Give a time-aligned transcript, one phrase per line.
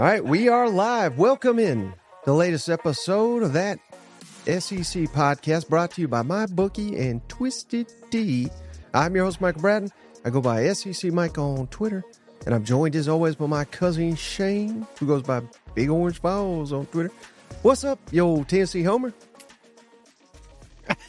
[0.00, 1.18] All right, we are live.
[1.18, 1.92] Welcome in
[2.24, 3.78] the latest episode of that
[4.46, 8.48] SEC podcast brought to you by MyBookie and Twisted D.
[8.94, 9.90] I'm your host, Michael Bratton.
[10.24, 12.02] I go by SEC Mike on Twitter,
[12.46, 15.42] and I'm joined as always by my cousin Shane, who goes by
[15.74, 17.12] Big Orange Volz on Twitter.
[17.60, 19.12] What's up, yo Tennessee Homer?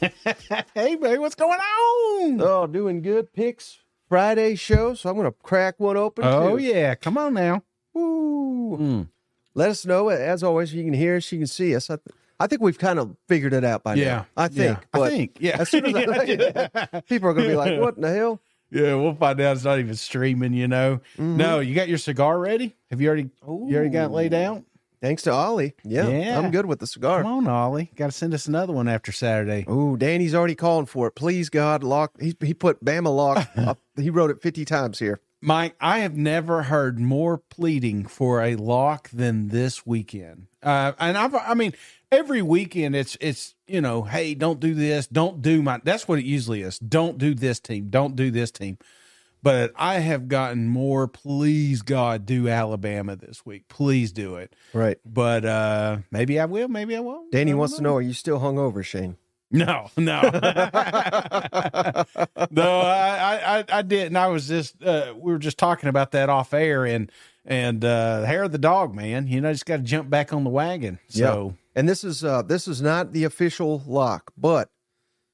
[0.00, 2.42] hey, baby, what's going on?
[2.42, 3.32] Oh, doing good.
[3.32, 3.78] Picks
[4.10, 6.26] Friday show, so I'm going to crack one open.
[6.26, 6.62] Oh, too.
[6.62, 6.94] yeah.
[6.94, 7.62] Come on now.
[7.94, 8.76] Woo.
[8.78, 9.08] Mm.
[9.54, 10.08] Let us know.
[10.08, 11.90] As always, you can hear us, you can see us.
[11.90, 14.04] I, th- I think we've kind of figured it out by Yeah.
[14.04, 14.26] now.
[14.36, 14.78] I think.
[14.94, 15.00] Yeah.
[15.00, 15.36] I think.
[15.40, 15.56] Yeah.
[15.60, 15.94] As soon as
[16.94, 19.56] I, people are going to be like, "What in the hell?" Yeah, we'll find out.
[19.56, 21.00] It's not even streaming, you know.
[21.18, 21.36] Mm-hmm.
[21.36, 22.74] No, you got your cigar ready?
[22.90, 24.64] Have you already you already got it laid out?
[25.02, 25.74] Thanks to Ollie.
[25.84, 26.38] Yeah, Yeah.
[26.38, 27.22] I'm good with the cigar.
[27.22, 27.90] Come on, Ollie.
[27.96, 29.66] Got to send us another one after Saturday.
[29.68, 31.16] Ooh, Danny's already calling for it.
[31.16, 32.12] Please, God, lock.
[32.20, 33.46] He, he put Bama lock.
[33.56, 33.78] up.
[33.96, 35.20] He wrote it 50 times here.
[35.44, 40.46] Mike, I have never heard more pleading for a lock than this weekend.
[40.62, 41.74] Uh, and I've, I mean,
[42.12, 45.80] every weekend it's it's you know, hey, don't do this, don't do my.
[45.82, 46.78] That's what it usually is.
[46.78, 48.78] Don't do this team, don't do this team.
[49.42, 51.08] But I have gotten more.
[51.08, 53.66] Please, God, do Alabama this week.
[53.66, 54.54] Please do it.
[54.72, 54.98] Right.
[55.04, 56.68] But uh maybe I will.
[56.68, 57.32] Maybe I won't.
[57.32, 59.16] Danny I wants to know: Are you still hungover, Shane?
[59.52, 60.20] No, no,
[62.50, 62.70] no.
[62.80, 64.16] I, I, I didn't.
[64.16, 64.82] I was just.
[64.82, 67.10] Uh, we were just talking about that off air, and
[67.44, 69.26] and uh, hair of the dog, man.
[69.26, 70.98] You know, just got to jump back on the wagon.
[71.08, 74.70] So And this is uh this is not the official lock, but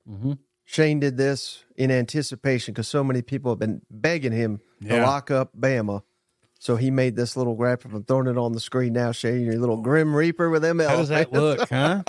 [0.09, 0.39] Mhm.
[0.65, 5.31] Shane did this in anticipation because so many people have been begging him to lock
[5.31, 6.03] up Bama.
[6.61, 7.93] So he made this little graphic.
[7.93, 9.45] I'm throwing it on the screen now, Shane.
[9.45, 10.89] Your little Grim Reaper with ML.
[10.89, 12.03] how does that look, huh?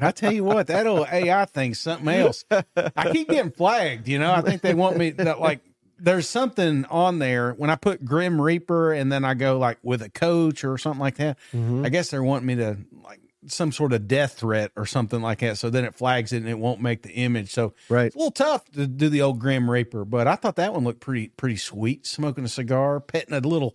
[0.00, 2.44] I tell you what, that old AI thing's something else.
[2.50, 4.06] I keep getting flagged.
[4.06, 5.60] You know, I think they want me that like.
[5.96, 10.02] There's something on there when I put Grim Reaper and then I go like with
[10.02, 11.38] a coach or something like that.
[11.52, 11.86] Mhm.
[11.86, 15.40] I guess they're wanting me to like some sort of death threat or something like
[15.40, 15.58] that.
[15.58, 17.50] So then it flags it and it won't make the image.
[17.52, 18.06] So Right.
[18.06, 20.84] it's a little tough to do the old Grim Reaper, but I thought that one
[20.84, 22.06] looked pretty pretty sweet.
[22.06, 23.74] Smoking a cigar, petting a little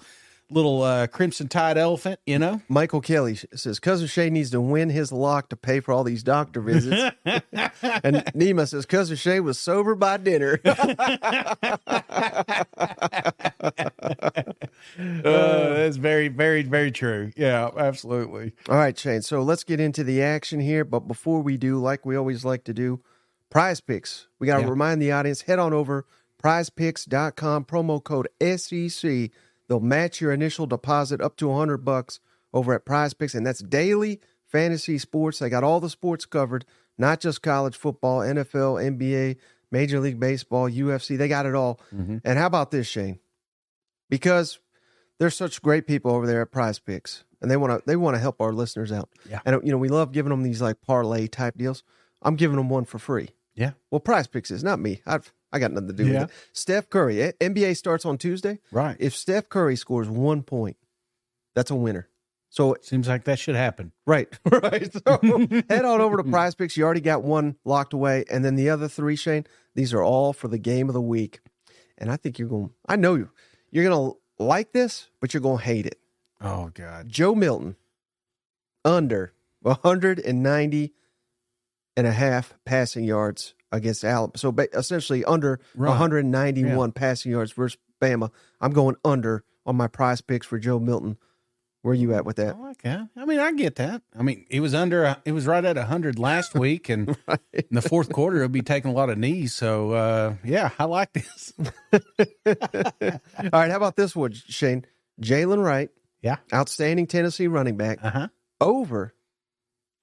[0.52, 2.62] little uh, crimson tide elephant, you know.
[2.68, 6.24] Michael Kelly says cousin Shay needs to win his lock to pay for all these
[6.24, 7.16] doctor visits.
[7.26, 10.60] and Nima says cousin Shay was sober by dinner.
[15.00, 15.22] Uh,
[15.76, 17.32] that's very very very true.
[17.36, 18.54] Yeah, absolutely.
[18.68, 19.22] all right, Shane.
[19.22, 20.84] So let's get into the action here.
[20.84, 23.02] But before we do, like we always like to do,
[23.54, 24.26] PrizePicks.
[24.40, 24.70] We got to Yeah.
[24.70, 26.06] remind the audience head on over
[26.44, 29.32] prizepicks.com, promo code SEC.
[29.70, 32.20] They'll match your initial deposit up to 100 bucks
[32.54, 35.40] over at PrizePicks, and that's daily fantasy sports.
[35.40, 36.66] They got all the sports covered,
[36.98, 39.38] not just college football, NFL, NBA,
[39.72, 41.16] Major League Baseball, UFC.
[41.16, 41.80] They got it all.
[41.96, 42.20] Mhm.
[42.26, 43.20] And how about this, Shane?
[44.10, 44.60] Because
[45.20, 48.20] there's such great people over there at PrizePicks, and they want to they want to
[48.20, 49.10] help our listeners out.
[49.30, 49.40] Yeah.
[49.46, 51.84] And you know we love giving them these like parlay type deals.
[52.22, 53.30] I'm giving them one for free.
[53.54, 53.72] Yeah.
[53.92, 55.02] Well, PrizePicks is not me.
[55.06, 56.22] I've I got nothing to do Yeah.
[56.22, 56.36] with it.
[56.54, 58.60] Steph Curry, NBA starts on Tuesday.
[58.72, 58.96] Right.
[59.00, 60.78] If Steph Curry scores one point,
[61.56, 62.08] that's a winner.
[62.52, 63.92] So Seems like that should happen.
[64.08, 64.92] right, right.
[64.92, 65.20] So
[65.70, 66.76] head on over to PrizePicks.
[66.78, 69.46] You already got one locked away, and then the other three, Shane.
[69.76, 71.42] These are all for the game of the week,
[71.98, 72.72] and I think you're going.
[72.88, 73.30] I know you.
[73.72, 76.00] You're going to like this, but you're going to hate it.
[76.42, 77.08] Oh God.
[77.10, 77.76] Joe Milton
[78.84, 80.94] under 190
[81.98, 84.38] and a half passing yards against Alabama.
[84.38, 85.90] So ba- essentially under Right.
[85.90, 88.32] 191 passing yards versus Bama.
[88.62, 91.18] I'm going under on my PrizePicks for Joe Milton.
[91.82, 92.56] Where are you at with that?
[92.56, 93.08] I like that.
[93.16, 94.02] I mean, I get that.
[94.18, 95.16] I mean, it was under.
[95.24, 97.10] It was right at hundred last week, and
[97.54, 99.56] in the fourth quarter, it'll be taking a lot of knees.
[99.56, 101.54] So, uh, yeah, I like this.
[101.94, 102.00] All
[103.54, 104.86] right, how about this one, Shane?
[105.22, 105.90] Jaylen Wright,
[106.22, 106.38] Yeah.
[106.54, 108.28] outstanding Tennessee running back, Uh huh.
[108.60, 109.14] over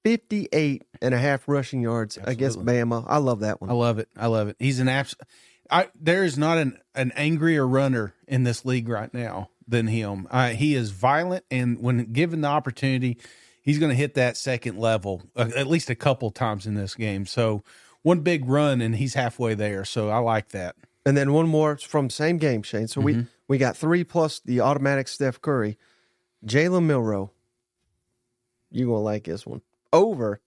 [0.07, 3.05] 58 and a half rushing yards against Bama.
[3.09, 3.71] I love that one.
[3.71, 4.09] I love it.
[4.17, 4.57] I love it.
[4.61, 5.17] He's an abs.
[5.69, 10.29] I there is not an an angrier runner in this league right now than him.
[10.31, 13.19] Uh, he is violent, and when given the opportunity,
[13.63, 16.95] he's going to hit that second level uh, at least a couple times in this
[16.95, 17.27] game.
[17.27, 17.65] So
[18.03, 19.85] one big run, and he's halfway there.
[19.85, 20.77] So I like that.
[21.05, 22.87] And then one more from same game, Shane.
[22.87, 23.21] So Mm-hmm.
[23.23, 25.79] we we got three plus the automatic Steph Curry,
[26.47, 27.33] Jalen Milroe.
[28.71, 29.63] You gonna like this one
[29.93, 30.41] over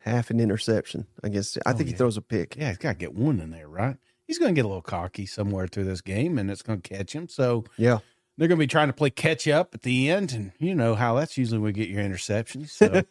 [0.00, 1.58] half an interception against.
[1.66, 2.56] I Oh, think he throws a pick.
[2.56, 3.96] Yeah, he's got to get one in there, right?
[4.26, 6.88] He's going to get a little cocky somewhere through this game, and it's going to
[6.88, 7.28] catch him.
[7.28, 7.98] So Yeah.
[8.36, 10.94] they're going to be trying to play catch up at the end, and you know
[10.96, 12.70] how that's usually when we get your interceptions.
[12.70, 12.86] So.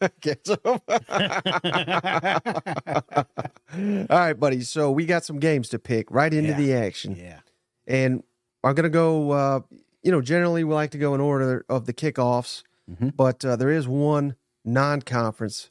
[4.09, 4.61] All right, buddy.
[4.61, 6.57] So we got some games to pick right into Yeah.
[6.57, 7.39] the action, yeah,
[7.87, 8.23] and
[8.63, 9.31] I'm gonna go.
[9.31, 9.59] Uh,
[10.03, 12.61] you know, generally we like to go in order of the kickoffs,
[12.91, 13.15] Mhm.
[13.15, 15.69] but uh, there is one non-conference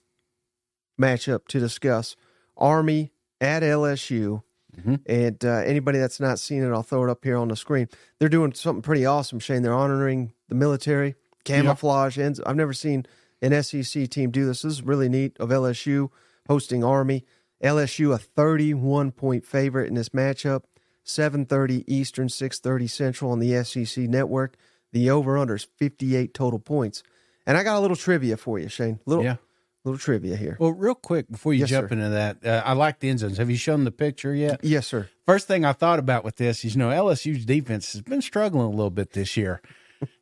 [1.01, 2.17] matchup to discuss:
[2.57, 4.43] Army at LSU.
[4.77, 5.01] Mhm.
[5.07, 7.89] And uh, anybody that's not seen it, I'll throw it up here on the screen.
[8.19, 9.63] They're doing something pretty awesome, Shane.
[9.63, 11.15] They're honoring the military
[11.45, 12.41] camouflage ends.
[12.41, 13.07] I've never seen
[13.41, 14.63] an SEC team do this.
[14.63, 16.11] This is really neat of LSU
[16.49, 17.25] hosting Army.
[17.63, 20.63] LSU a 31 point favorite in this matchup.
[21.05, 24.57] 7:30 Eastern, 6:30 Central on the SEC network.
[24.93, 27.03] The over under is 58 total points.
[27.47, 29.01] And I got a little trivia for you, Shane.
[29.07, 29.37] Little Yeah.
[29.85, 30.57] little trivia here.
[30.59, 31.95] Well, real quick before you Yes, jump sir.
[31.95, 33.37] into that, uh, I like the end zones.
[33.39, 34.61] Have you shown the picture yet?
[34.63, 35.09] Yes, sir.
[35.27, 38.67] First thing I thought about with this is, you know, LSU's defense has been struggling
[38.67, 39.61] a little bit this year.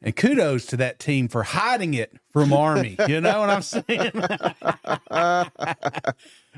[0.00, 2.96] And kudos to that team for hiding it from Army.
[3.08, 3.84] You know what I'm saying?
[5.10, 5.44] uh,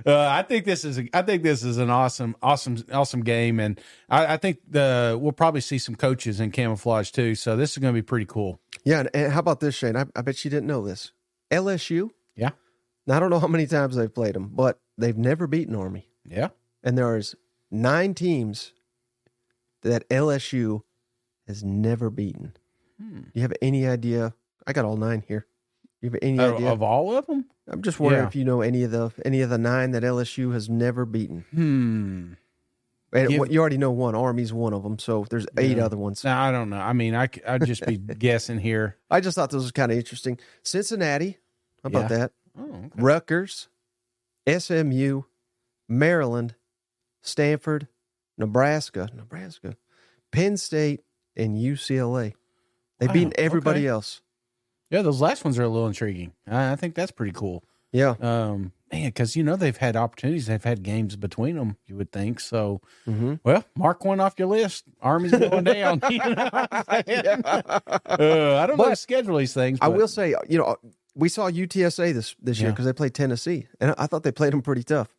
[0.06, 3.80] I think this is a, I think this is an awesome, awesome, awesome game, and
[4.08, 7.34] I, I think the we'll probably see some coaches in camouflage too.
[7.34, 8.60] So this is going to be pretty cool.
[8.84, 9.96] Yeah, and, and how about this, Shane?
[9.96, 11.12] I, I bet you didn't know this.
[11.50, 12.10] LSU.
[12.36, 12.50] Yeah.
[13.06, 16.08] Now, I don't know how many times they've played them, but they've never beaten Army.
[16.24, 16.48] Yeah.
[16.82, 17.34] And there's
[17.70, 18.72] nine teams
[19.82, 20.82] that LSU
[21.46, 22.54] has never beaten.
[23.00, 23.20] Hmm.
[23.22, 24.34] Do you have any idea?
[24.66, 25.46] I got all nine here.
[26.00, 26.70] You have any Of, idea?
[26.70, 27.46] of all of them?
[27.66, 28.28] I'm just wondering Yeah.
[28.28, 31.44] if you know any of the any of the nine that LSU has never beaten.
[31.50, 32.32] Hmm.
[33.12, 34.14] And Give- you already know one.
[34.14, 34.98] Army's one of them.
[34.98, 35.84] So there's eight Yeah.
[35.86, 36.24] other ones.
[36.24, 36.78] No, I don't know.
[36.80, 38.96] I mean, I would just be guessing here.
[39.10, 40.38] I just thought this was kind of interesting.
[40.62, 41.38] Cincinnati.
[41.82, 42.16] How about Yeah.
[42.18, 42.32] that?
[42.58, 42.88] Oh, okay.
[42.96, 43.68] Rutgers,
[44.46, 45.22] SMU,
[45.88, 46.54] Maryland,
[47.22, 47.88] Stanford,
[48.36, 49.76] Nebraska, Nebraska,
[50.32, 51.04] Penn State,
[51.36, 52.34] and UCLA.
[53.06, 53.88] They've Wow, beaten everybody okay.
[53.88, 54.22] else.
[54.90, 56.32] Yeah, those last ones are a little intriguing.
[56.46, 57.64] I, I think that's pretty cool.
[57.92, 58.14] Yeah.
[58.20, 61.76] Um, man, because you know they've had opportunities, they've had games between them.
[61.86, 62.80] You would think so.
[63.06, 63.34] Mm-hmm.
[63.44, 64.84] Well, mark one off your list.
[65.00, 66.00] Army's going down.
[66.10, 66.50] You know
[67.06, 67.42] saying?
[67.44, 69.78] Uh, I don't know But schedule these things.
[69.80, 70.76] I will say, you know,
[71.14, 74.52] we saw UTSA this this year because they played Tennessee, and I thought they played
[74.52, 75.14] them pretty tough.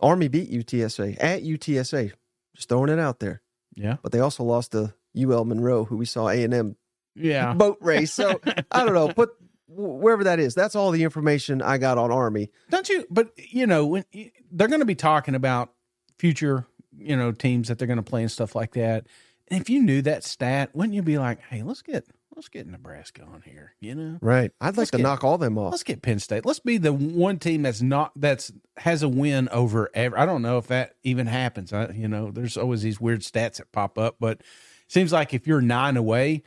[0.00, 2.12] Army beat UTSA at UTSA,
[2.54, 3.42] just throwing it out there.
[3.74, 6.76] Yeah, But they also lost to UL Monroe, who we saw A and M
[7.16, 7.54] yeah.
[7.54, 8.12] boat race.
[8.12, 8.40] So
[8.70, 9.30] I don't know, but
[9.68, 12.50] wherever that is, that's all the information I got on Army.
[12.70, 13.06] Don't you?
[13.10, 14.04] But you know, when
[14.50, 15.72] they're going to be talking about
[16.18, 16.66] future,
[16.96, 19.06] you know, teams that they're going to play and stuff like that.
[19.48, 22.04] And if you knew that stat, wouldn't you be like, "Hey, let's get
[22.34, 24.18] let's get Nebraska on here," you know?
[24.20, 24.50] Right.
[24.60, 25.70] I'd like Let's to get- knock all them off.
[25.70, 26.44] Let's get Penn State.
[26.44, 30.18] Let's be the one team that's not that's has a win over ever.
[30.18, 31.72] I don't know if that even happens.
[31.72, 34.42] I, you know, there's always these weird stats that pop up, but
[34.88, 36.42] seems like if you're nine away,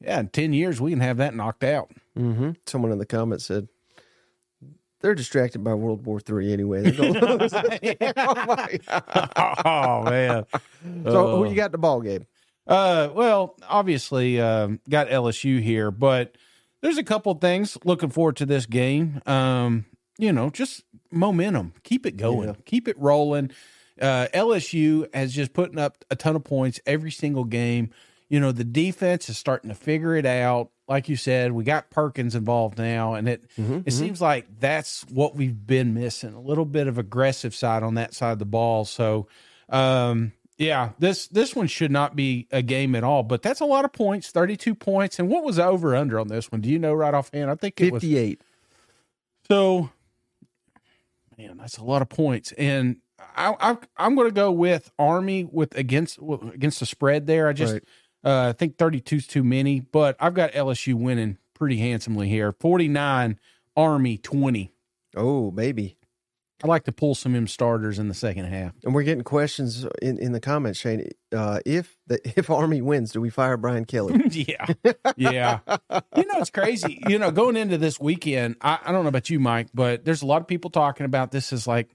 [0.00, 1.90] yeah, in ten years we can have that knocked out.
[2.16, 2.50] Mm-hmm.
[2.66, 3.68] Someone in the comments said
[5.00, 6.82] they're distracted by World War Three anyway.
[6.90, 7.52] They're gonna lose.
[8.16, 10.44] oh oh man.
[11.04, 12.26] So who you got in the ball game?
[12.66, 16.36] Uh, well, obviously, um, got LSU here, but
[16.82, 19.22] there's a couple things looking forward to this game.
[19.26, 19.86] Um,
[20.18, 22.54] you know, just momentum, keep it going, Yeah.
[22.66, 23.52] keep it rolling.
[24.00, 27.90] Uh, LSU has just putting up a ton of points every single game.
[28.28, 30.70] You know, the defense is starting to figure it out.
[30.86, 35.02] Like you said, we got Perkins involved now, and it Mhm, it seems like that's
[35.10, 38.44] what we've been missing a little bit of aggressive side on that side of the
[38.46, 38.84] ball.
[38.84, 39.28] So,
[39.68, 43.22] um, yeah, this this one should not be a game at all.
[43.22, 45.18] But that's a lot of points, thirty two points.
[45.18, 46.60] And what was over under on this one?
[46.60, 47.50] Do you know right offhand?
[47.50, 48.40] I think it was Fifty-eight.
[49.48, 49.90] so.
[51.36, 52.96] Man, that's a lot of points, and
[53.36, 56.18] I, I I'm going to go with Army with against
[56.52, 57.46] against the spread there.
[57.46, 57.82] I just Right.
[58.24, 62.52] Uh, I think 32 is too many, but I've got LSU winning pretty handsomely here.
[62.52, 63.38] 49
[63.76, 64.72] Army 20.
[65.16, 65.96] Oh, baby.
[66.62, 68.72] I like to pull some M starters in the second half.
[68.82, 71.08] And we're getting questions in, in the comments, Shane.
[71.32, 74.20] Uh, if the if Army wins, do we fire Brian Kelly?
[74.30, 74.66] yeah.
[75.16, 75.60] Yeah.
[76.16, 77.00] You know, it's crazy.
[77.06, 80.22] You know, going into this weekend, I, I don't know about you, Mike, but there's
[80.22, 81.90] a lot of people talking about this as like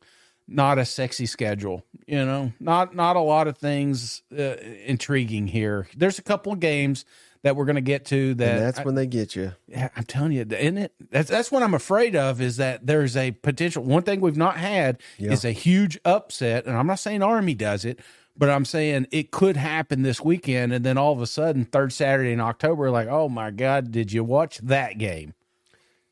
[0.48, 1.84] not a sexy schedule.
[2.08, 5.88] You know, not not a lot of things uh, intriguing here.
[5.96, 7.06] There's a couple of games
[7.44, 9.52] that we're going to get to that and that's I- when they get you.
[9.68, 10.94] Yeah, I'm telling you, isn't it?
[11.12, 12.42] That's that's what I'm afraid of.
[12.42, 13.84] Is that there's a potential.
[13.84, 15.32] One thing we've not had Yeah.
[15.32, 18.00] is a huge upset, and I'm not saying Army does it,
[18.38, 21.94] but I'm saying it could happen this weekend, and then all of a sudden, third
[21.94, 25.34] Saturday in October, like, oh my God, did you watch that game?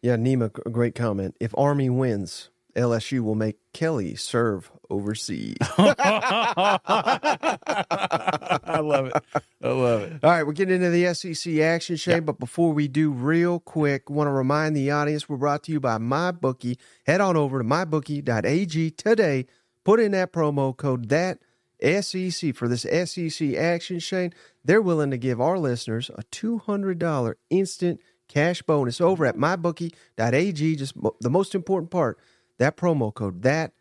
[0.01, 1.35] Yeah, Nima, a great comment.
[1.39, 5.57] If Army wins, LSU will make Kelly serve overseas.
[5.77, 6.79] I
[8.81, 9.13] love it.
[9.63, 10.23] I love it.
[10.23, 12.23] All right, we're getting into the SEC action, Shane.
[12.23, 15.79] But before we do, real quick, want to remind the audience we're brought to you
[15.79, 16.77] by MyBookie.
[17.05, 19.45] Head on over to mybookie.ag today.
[19.83, 21.39] Put in that promo code that
[21.81, 24.33] SEC for this SEC action, Shane.
[24.63, 30.75] they're willing to give our listeners a $200 instant cash bonus over at mybookie.ag.
[30.75, 32.19] Just the most important part
[32.61, 33.73] that promo code, that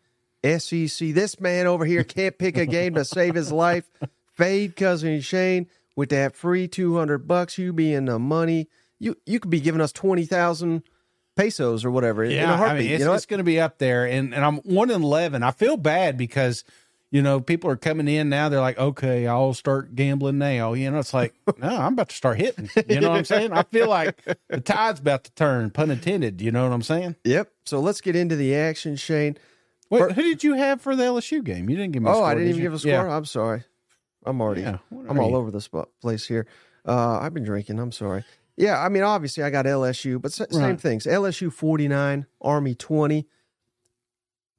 [0.43, 1.13] SEC.
[1.13, 3.89] This man over here can't pick a game to save his life.
[4.33, 7.57] Fade cousin Shane with that free 200 bucks.
[7.57, 8.67] You be in the money.
[8.99, 10.83] You you could be giving us 20,000
[11.35, 12.69] pesos or whatever in a Yeah, heartbeat.
[12.69, 14.89] I mean, it's, you know it's going to be up there, and and I'm one
[14.89, 15.43] in eleven.
[15.43, 16.63] I feel bad because
[17.11, 18.49] you know people are coming in now.
[18.49, 20.73] They're like, okay, I'll start gambling now.
[20.73, 22.69] You know, it's like, no, I'm about to start hitting.
[22.89, 23.51] You know what I'm saying?
[23.53, 26.41] I feel like the tide's about to turn, pun intended.
[26.41, 27.15] You know what I'm saying?
[27.25, 27.51] Yep.
[27.65, 29.37] So let's get into the action, Shane.
[29.89, 31.69] Wait, For- who did you have for the LSU game?
[31.69, 32.09] You didn't give me.
[32.09, 32.65] A Oh, score, I didn't did even you?
[32.69, 32.91] give a score.
[32.91, 33.15] Yeah.
[33.15, 33.63] I'm sorry.
[34.25, 34.61] I'm already.
[34.61, 34.77] Yeah,
[35.09, 35.35] I'm all you?
[35.35, 35.69] over this
[36.01, 36.47] place here.
[36.87, 37.79] Uh, I've been drinking.
[37.79, 38.23] I'm sorry.
[38.55, 40.79] Yeah, I mean, obviously, I got LSU, but s- same Right.
[40.81, 41.05] things.
[41.05, 43.27] LSU 49, Army 20.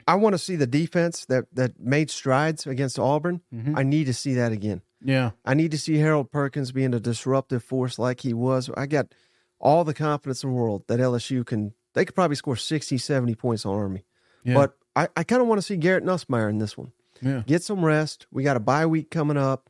[0.06, 3.40] I want to see the defense that that made strides against Auburn.
[3.54, 3.76] Mhm.
[3.76, 4.82] I need to see that again.
[5.04, 8.71] Yeah, I need to see Harold Perkins being a disruptive force like he was.
[8.76, 9.14] I got
[9.61, 11.73] all the confidence in the world that LSU can.
[11.94, 14.04] They could probably score 60, 70 points on Army.
[14.44, 16.92] yeah, But I, I kind of want to see Garrett Nussmeier in this one.
[17.21, 17.42] yeah.
[17.47, 18.26] Get some rest.
[18.30, 19.68] We got a bye week coming up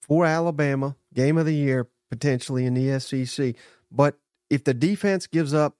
[0.00, 3.54] for Alabama, game of the year potentially in the SEC.
[3.90, 4.16] But
[4.50, 5.76] if the defense gives up,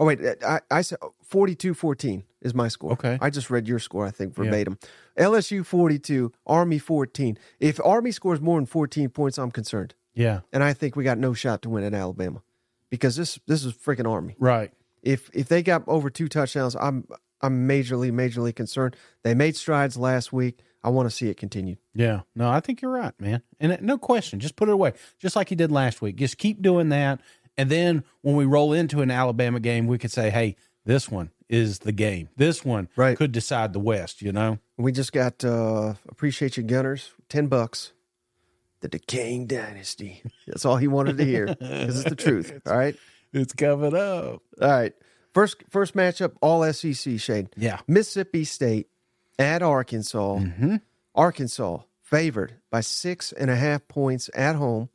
[0.00, 0.34] oh wait, uh,
[0.70, 0.98] I, I said
[1.30, 2.92] 42-14 is my score.
[2.92, 3.18] Okay.
[3.20, 4.06] I just read your score.
[4.06, 4.44] I think Yeah.
[4.44, 4.78] verbatim.
[5.18, 7.38] LSU forty two, Army fourteen.
[7.60, 10.40] If Army scores more than fourteen points, I'm concerned, yeah.
[10.52, 12.42] and I think we got no shot to win at Alabama
[12.90, 14.72] because this this is freaking Army Right.
[15.02, 17.06] if if they got over two touchdowns, I'm
[17.40, 18.96] I'm majorly majorly concerned.
[19.22, 20.60] They made strides last week.
[20.82, 21.76] I want to see it continue.
[21.94, 23.40] Yeah, no, I think you're right, man.
[23.60, 26.16] And uh, no question, just put it away, just like you did last week.
[26.16, 27.20] Just keep doing that,
[27.56, 31.30] and then when we roll into an Alabama game, we could say, "Hey, this one
[31.48, 32.28] is the game.
[32.36, 33.16] This one Right.
[33.16, 34.58] could decide the West." You know?
[34.76, 37.92] We just got uh appreciate you Gunners, ten bucks.
[38.80, 40.22] The decaying dynasty.
[40.46, 42.60] That's all he wanted to hear because it's the truth.
[42.66, 42.94] All right,
[43.32, 44.42] It's coming up.
[44.60, 44.92] all right.
[45.32, 47.48] First first matchup, all SEC Shane.
[47.56, 47.80] Yeah.
[47.88, 48.88] Mississippi State
[49.38, 50.36] at Arkansas.
[50.36, 50.76] Mm-hmm.
[51.14, 54.90] Arkansas favored by six and a half points at home,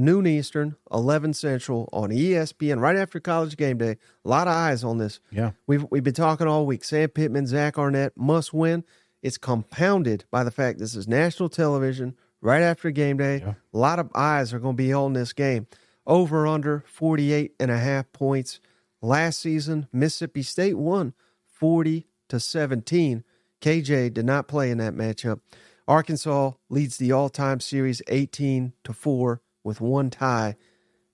[0.00, 3.96] noon Eastern, 11 Central on ESPN right after college game day.
[4.24, 5.20] A lot of eyes on this.
[5.30, 5.52] Yeah.
[5.66, 6.84] We've, we've been talking all week.
[6.84, 8.84] Sam Pittman, Zach Arnett must win.
[9.22, 13.38] It's compounded by the fact this is national television right after game day.
[13.38, 13.54] Yeah.
[13.72, 15.66] A lot of eyes are going to be on this game.
[16.06, 18.60] Over under 48 and a half points.
[19.02, 21.14] Last season, Mississippi State won
[21.44, 23.24] 40 to 17.
[23.60, 25.40] KJ did not play in that matchup.
[25.86, 30.56] Arkansas leads the all-time series 18 to 4 with one tie.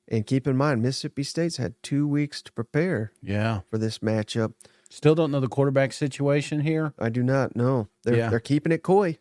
[0.08, 3.60] And keep in mind, Mississippi State's had two weeks to prepare Yeah.
[3.70, 4.52] for this matchup.
[4.88, 6.94] Still don't know the quarterback situation here.
[6.98, 7.88] I do not know.
[8.04, 8.30] They're Yeah.
[8.30, 9.18] they're keeping it coy.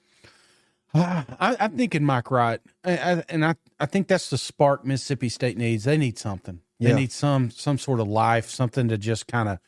[0.94, 5.28] I, I'm thinking Mike Wright, I, I, and I, I think that's the spark Mississippi
[5.30, 5.84] State needs.
[5.84, 6.62] They need something.
[6.80, 6.96] They Yeah.
[6.96, 9.60] need some some sort of life, something to just kind of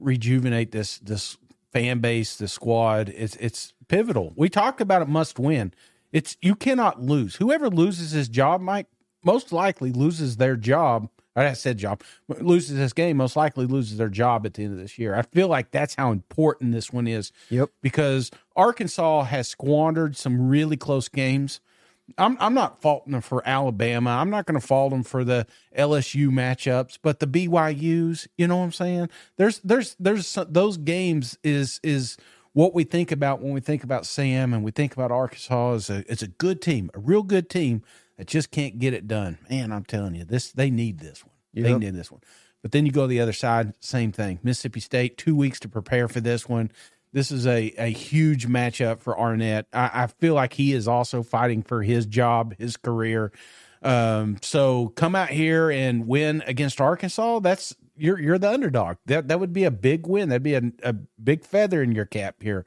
[0.00, 1.36] rejuvenate this this
[1.72, 3.10] fan base, the squad.
[3.10, 4.32] It's it's pivotal.
[4.36, 5.74] We talked about it must win.
[6.12, 7.36] It's you cannot lose.
[7.36, 8.86] Whoever loses his job, Mike,
[9.24, 11.08] most likely loses their job.
[11.34, 13.16] I said job loses this game.
[13.16, 15.14] Most likely loses their job at the end of this year.
[15.14, 17.70] I feel like that's how important this one is Yep.
[17.80, 21.60] because Arkansas has squandered some really close games.
[22.18, 24.10] I'm I'm not faulting them for Alabama.
[24.10, 25.46] I'm not going to fault them for the
[25.78, 29.08] LSU matchups, but the BYU's, you know what I'm saying?
[29.36, 32.18] There's there's there's some, those games is is
[32.52, 35.88] what we think about when we think about Sam and we think about Arkansas as
[35.88, 37.82] a it's a good team, a real good team
[38.22, 39.36] that just can't get it done.
[39.50, 41.34] Man, I'm telling you, this they need this one.
[41.52, 42.20] They need this one.
[42.62, 44.38] But then you go to the other side, same thing.
[44.44, 46.70] Mississippi State, two weeks to prepare for this one.
[47.12, 49.66] This is a, a huge matchup for Arnett.
[49.72, 53.32] I, I feel like he is also fighting for his job, his career.
[53.82, 57.40] Um, so come out here and win against Arkansas.
[57.40, 58.98] That's you're you're the underdog.
[59.06, 60.28] That that would be a big win.
[60.28, 62.66] That'd be a, a big feather in your cap here.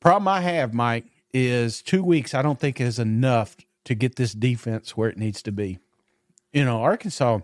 [0.00, 2.32] Problem I have, Mike, is two weeks.
[2.32, 3.54] I don't think is enough
[3.86, 5.78] to get this defense where it needs to be.
[6.52, 7.40] You know, Arkansas.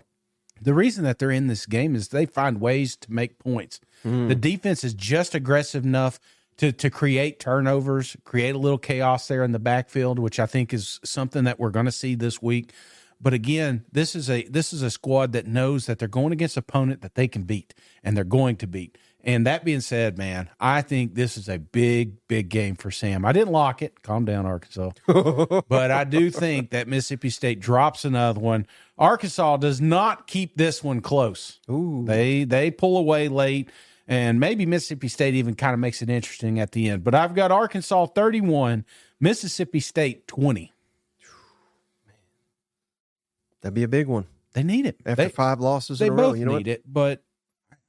[0.61, 3.80] The reason that they're in this game is they find ways to make points.
[4.04, 4.28] Hmm.
[4.28, 6.20] The defense is just aggressive enough
[6.58, 10.72] to to create turnovers, create a little chaos there in the backfield, which I think
[10.72, 12.72] is something that we're going to see this week.
[13.20, 16.56] But again, this is a this is a squad that knows that they're going against
[16.56, 18.99] opponent that they can beat, and they're going to beat.
[19.25, 23.25] And that being said, man, I think this is a big, big game for Sam.
[23.25, 24.02] I didn't lock it.
[24.02, 24.91] Calm down, Arkansas.
[25.07, 28.67] but I do think that Mississippi State drops another one.
[28.99, 31.61] Arkansas does not keep this one close.
[31.71, 32.02] Ooh.
[32.05, 33.71] They they pull away late,
[34.09, 37.05] and maybe Mississippi State even kind of makes it interesting at the end.
[37.05, 38.85] But I've got Arkansas 31,
[39.21, 40.73] Mississippi State 20.
[43.61, 44.97] That'd be a big one They need it.
[45.07, 46.31] after They, five losses they in a row.
[46.31, 46.75] both You know need what?
[46.79, 47.23] it, but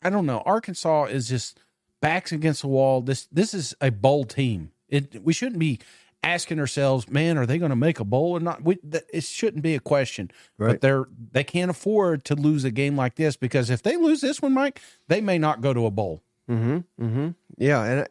[0.03, 0.41] I don't know.
[0.45, 1.60] Arkansas is just
[2.01, 3.01] backs against the wall.
[3.01, 4.72] This this is a bowl team.
[4.89, 5.79] It we shouldn't be
[6.24, 8.63] asking ourselves, man, are they going to make a bowl or not?
[8.63, 10.31] We, th- it shouldn't be a question.
[10.57, 10.74] Right.
[10.74, 14.22] But they're they can't afford to lose a game like this because if they lose
[14.22, 16.22] this one, Mike, they may not go to a bowl.
[16.50, 17.03] Mm-hmm.
[17.03, 17.29] Mm-hmm.
[17.57, 18.07] Yeah, and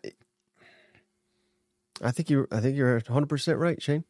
[2.02, 4.04] I, I think you I think you're 100 percent right, Shane.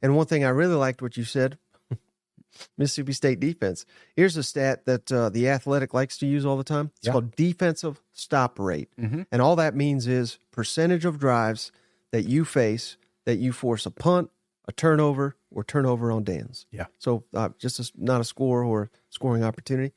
[0.00, 1.58] And one thing I really liked what you said,
[2.76, 3.84] Mississippi State defense.
[4.16, 6.90] Here's a stat that uh, the Athletic likes to use all the time.
[6.98, 7.12] It's Yeah.
[7.12, 9.26] called defensive stop rate, Mhm.
[9.30, 11.70] and all that means is percentage of drives
[12.12, 14.30] that you face that you force a punt,
[14.66, 16.66] a turnover, or turnover on downs.
[16.70, 16.86] Yeah.
[16.98, 19.92] So uh, just a, not a score or scoring opportunity.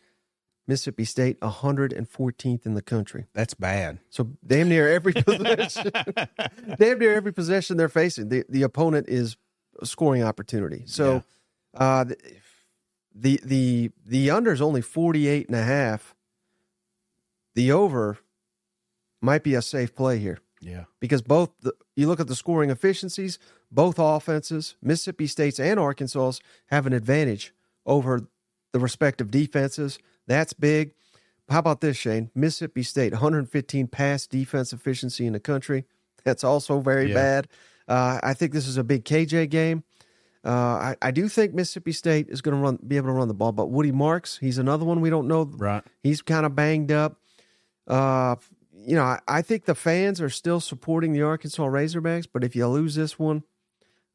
[0.68, 3.26] Mississippi State 114th in the country.
[3.34, 4.00] That's bad.
[4.10, 5.92] So damn near every possession,
[6.78, 9.38] damn near every possession they're facing, the, the opponent is
[9.82, 10.84] a scoring opportunity.
[10.86, 11.24] So
[11.74, 12.06] uh,
[13.14, 16.16] the, the the under is only 48 and a half.
[17.56, 18.18] The over
[19.22, 20.86] might be a safe play here Yeah.
[21.00, 23.38] because both the, you look at the scoring efficiencies,
[23.72, 27.54] both offenses, Mississippi State's and Arkansas's have an advantage
[27.86, 28.22] over
[28.72, 30.00] the respective defenses.
[30.28, 30.94] That's big.
[31.50, 32.32] How about this, Shane?
[32.34, 35.84] Mississippi State, 115 pass defense efficiency in the country.
[36.24, 37.14] That's also very Yeah.
[37.16, 37.48] bad.
[37.88, 39.84] Uh, I think this is a big KJ game.
[40.44, 43.28] Uh, I, I do think Mississippi State is going to run, be able to run
[43.28, 45.84] the ball, but Woody Marks, he's another one we don't know Right.
[46.02, 47.18] He's kind of banged up.
[47.88, 48.36] Uh,
[48.74, 52.56] you know, I, I think the fans are still supporting the Arkansas Razorbacks, but if
[52.56, 53.44] you lose this one,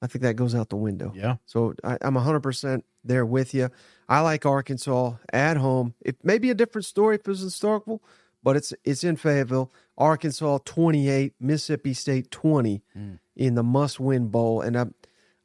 [0.02, 1.12] I think that goes out the window.
[1.14, 1.37] Yeah.
[1.47, 3.71] So I, I'm 100% there with you.
[4.09, 5.95] I like Arkansas at home.
[6.00, 8.00] It may be a different story if it was in Starkville,
[8.42, 9.73] but it's it's in Fayetteville.
[9.99, 13.18] Arkansas 28, Mississippi State 20 Mm.
[13.37, 14.95] in the must-win bowl, and I'm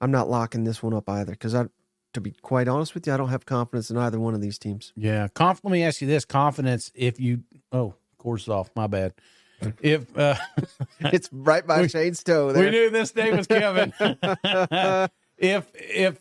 [0.01, 1.65] I'm not locking this one up either because I,
[2.13, 4.57] to be quite honest with you, I don't have confidence in either one of these
[4.57, 4.91] teams.
[4.97, 5.27] Yeah.
[5.33, 6.91] Conf- let me ask you this: confidence.
[6.95, 8.69] If you, oh, course off.
[8.75, 9.13] My bad.
[9.79, 10.35] If uh,
[10.99, 12.65] It's right by We- Shane's toe there.
[12.65, 13.93] we knew this day was coming,
[15.37, 16.19] if if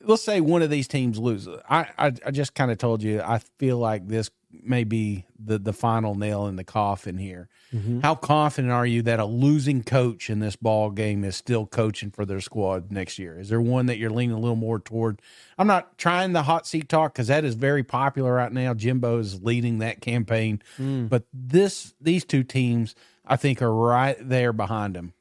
[0.00, 3.20] let's say one of these teams loses, I I, I just kind of told you
[3.20, 7.48] I feel like this may be the the final nail in the coffin here.
[7.72, 8.00] Mhm.
[8.02, 12.10] How confident are you that a losing coach in this ball game is still coaching
[12.10, 13.38] for their squad next year?
[13.38, 15.20] Is there one that you're leaning a little more toward?
[15.58, 18.72] I'm not trying the hot seat talk because that is very popular right now.
[18.72, 21.10] Jimbo is leading that campaign, Mm.
[21.10, 22.94] but this these two teams
[23.26, 25.12] I think are right there behind him.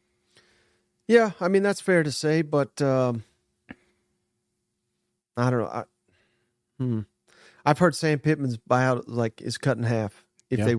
[1.05, 3.23] Yeah, I mean that's fair to say, but um,
[5.35, 5.67] I don't know.
[5.67, 5.83] I,
[6.77, 6.99] hmm.
[7.67, 10.65] I've heard Sam Pittman's buyout like is cut in half if Yeah.
[10.65, 10.75] they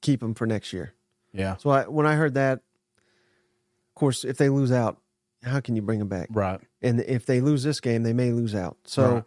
[0.00, 0.94] keep him for next year.
[1.32, 4.98] Yeah, So I, when I heard that, of course, if they lose out,
[5.42, 6.28] how can you bring him back?
[6.30, 6.60] right.
[6.82, 8.76] And if they lose this game, they may lose out.
[8.84, 9.24] So Right.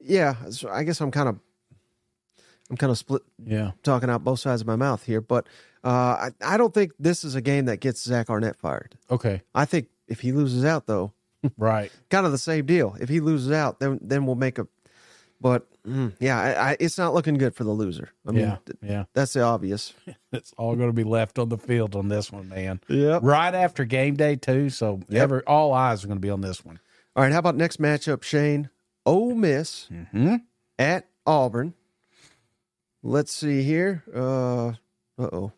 [0.00, 1.38] yeah, so I guess I'm kind of
[2.70, 5.46] I'm kind of split Yeah, talking out both sides of my mouth here, but
[5.82, 8.96] uh, I I don't think this is a game that gets Zach Arnett fired.
[9.10, 11.12] okay, I think if he loses out though,
[11.58, 11.90] right.
[12.10, 12.96] kind of the same deal.
[13.00, 14.68] If he loses out, then then we'll make a.
[15.40, 18.10] But mm, yeah, I, I, it's not looking good for the loser.
[18.26, 19.04] I mean, yeah, th- yeah.
[19.14, 19.94] that's the obvious.
[20.32, 22.80] It's all going to be left on the field on this one, man.
[22.88, 23.18] Yeah.
[23.20, 25.22] Right after game day too, so Yep.
[25.22, 26.78] ever all eyes are going to be on this one.
[27.16, 27.32] All right.
[27.32, 28.70] How about next matchup, Shane?
[29.04, 30.36] Ole Miss Mm-hmm.
[30.78, 31.74] at Auburn.
[33.02, 34.04] Let's see here.
[34.14, 34.72] Uh
[35.18, 35.52] oh,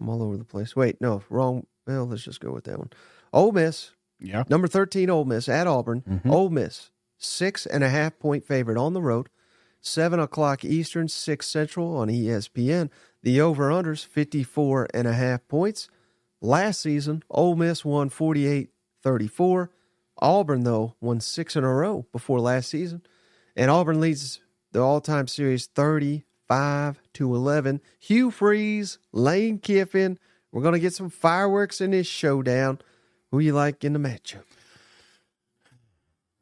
[0.00, 0.74] I'm all over the place.
[0.74, 1.66] Wait, no, wrong.
[1.86, 2.90] Well, let's just go with that one.
[3.32, 6.02] Ole Miss, Yeah, number thirteen, Ole Miss at Auburn.
[6.08, 6.30] Mhm.
[6.30, 9.28] Ole Miss, six and a half point favorite on the road.
[9.80, 12.90] Seven o'clock Eastern, six Central on ESPN.
[13.22, 15.88] The over unders 54 and a half points.
[16.40, 18.70] Last season, Ole Miss won 48
[19.02, 19.70] 34.
[20.18, 23.02] Auburn, though, won six in a row before last season.
[23.54, 24.40] And Auburn leads
[24.72, 27.80] the all time series 35 to 11.
[27.98, 30.18] Hugh Freeze, Lane Kiffin.
[30.52, 32.80] We're going to get some fireworks in this showdown.
[33.30, 34.44] Who you like in the matchup?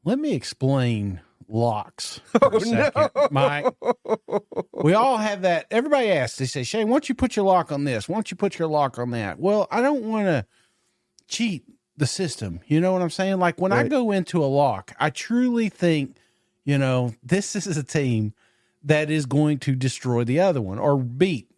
[0.04, 3.66] Let me explain locks oh, for a second, Mike.
[4.72, 5.66] We all have that.
[5.70, 6.38] Everybody asks.
[6.38, 8.08] They say, "Shane, why don't you put your lock on this?
[8.08, 10.46] Why don't you put your lock on that?" Well, I don't want to
[11.28, 11.64] cheat
[11.96, 12.60] the system.
[12.66, 13.38] You know what I'm saying?
[13.38, 16.16] Like when I go into a lock, I truly think,
[16.64, 18.34] you know, this is a team
[18.82, 21.48] that is going to destroy the other one or beat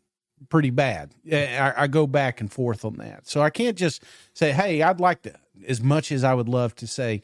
[0.48, 1.12] pretty bad.
[1.28, 3.26] Eh, I, I go back and forth on that.
[3.26, 4.02] So I can't just
[4.34, 5.34] say, hey, I'd like to,
[5.66, 7.22] as much as I would love to say,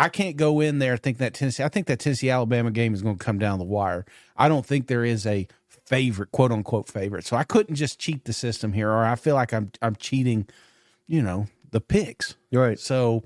[0.00, 2.94] I can't go in there and think that Tennessee, I think that Tennessee Alabama game
[2.94, 4.06] is going to come down the wire.
[4.34, 5.46] I don't think there is a
[5.84, 7.26] favorite, quote unquote favorite.
[7.26, 10.48] So I couldn't just cheat the system here, or I feel like I'm, I'm cheating,
[11.06, 12.34] you know, the picks.
[12.50, 12.78] Right.
[12.78, 13.24] So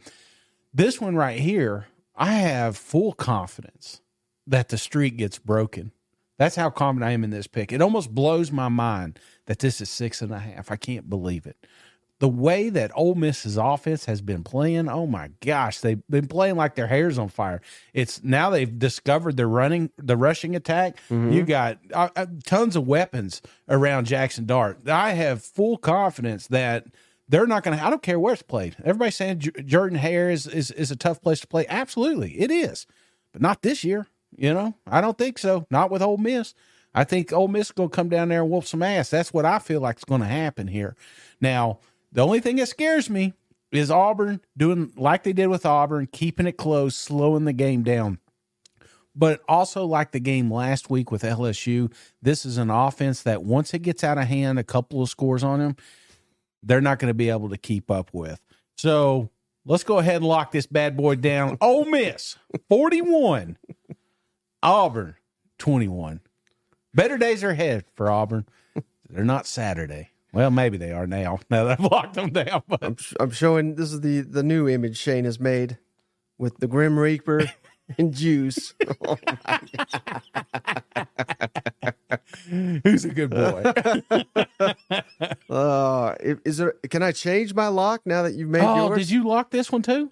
[0.72, 4.00] this one right here, I have full confidence
[4.44, 5.92] that the streak gets broken.
[6.38, 7.72] That's how confident I am in this pick.
[7.72, 10.72] It almost blows my mind that this is six and a half.
[10.72, 11.68] I can't believe it.
[12.24, 16.56] The way that Ole Miss's offense has been playing, oh my gosh, they've been playing
[16.56, 17.60] like their hair's on fire.
[17.92, 20.96] It's now they've discovered the running, the rushing attack.
[21.34, 24.88] You got uh, uh, tons of weapons around Jackson Dart.
[24.88, 26.86] I have full confidence that
[27.28, 27.84] they're not going to.
[27.84, 28.74] I don't care where it's played.
[28.82, 31.66] Everybody's saying J- Jordan Hare is, is is a tough place to play.
[31.68, 32.86] Absolutely, it is,
[33.34, 34.06] but not this year.
[34.34, 35.66] You know, I don't think so.
[35.70, 36.54] Not with Ole Miss.
[36.94, 39.10] I think Ole Miss is going to come down there and whoop some ass.
[39.10, 40.96] That's what I feel like is going to happen here.
[41.38, 41.80] Now,
[42.14, 43.34] the only thing that scares me
[43.72, 48.18] is Auburn doing like they did with Auburn, keeping it close, slowing the game down.
[49.16, 53.72] But also, like the game last week with LSU, this is an offense that once
[53.74, 55.76] it gets out of hand, a couple of scores on them,
[56.62, 58.40] they're not going to be able to keep up with.
[58.76, 59.30] So
[59.64, 61.58] let's go ahead and lock this bad boy down.
[61.60, 62.36] Ole Miss,
[62.68, 63.56] 41.
[64.62, 65.14] Auburn,
[65.58, 66.20] 21.
[66.92, 68.46] Better days are ahead for Auburn.
[69.08, 70.10] They're not Saturday.
[70.34, 71.38] Well, maybe they are now.
[71.50, 72.62] Now that I've locked them down.
[72.68, 75.78] But I'm, sh- I'm showing this is the the new image Shane has made
[76.38, 77.44] with the Grim Reaper
[77.98, 78.74] and Juice.
[82.48, 83.62] who's a good boy?
[85.48, 86.72] Uh, is there?
[86.90, 88.98] Can I change my lock now that you've made oh, yours?
[88.98, 90.10] did you lock this one too?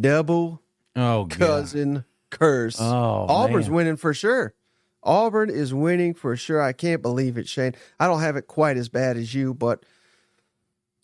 [0.00, 0.60] Double
[0.96, 1.38] Oh, God.
[1.38, 2.80] cousin curse.
[2.80, 3.74] Oh, Auburn's man.
[3.76, 4.54] winning for sure.
[5.02, 6.60] Auburn is winning for sure.
[6.60, 7.74] I can't believe it, Shane.
[8.00, 9.84] I don't have it quite as bad as you, but,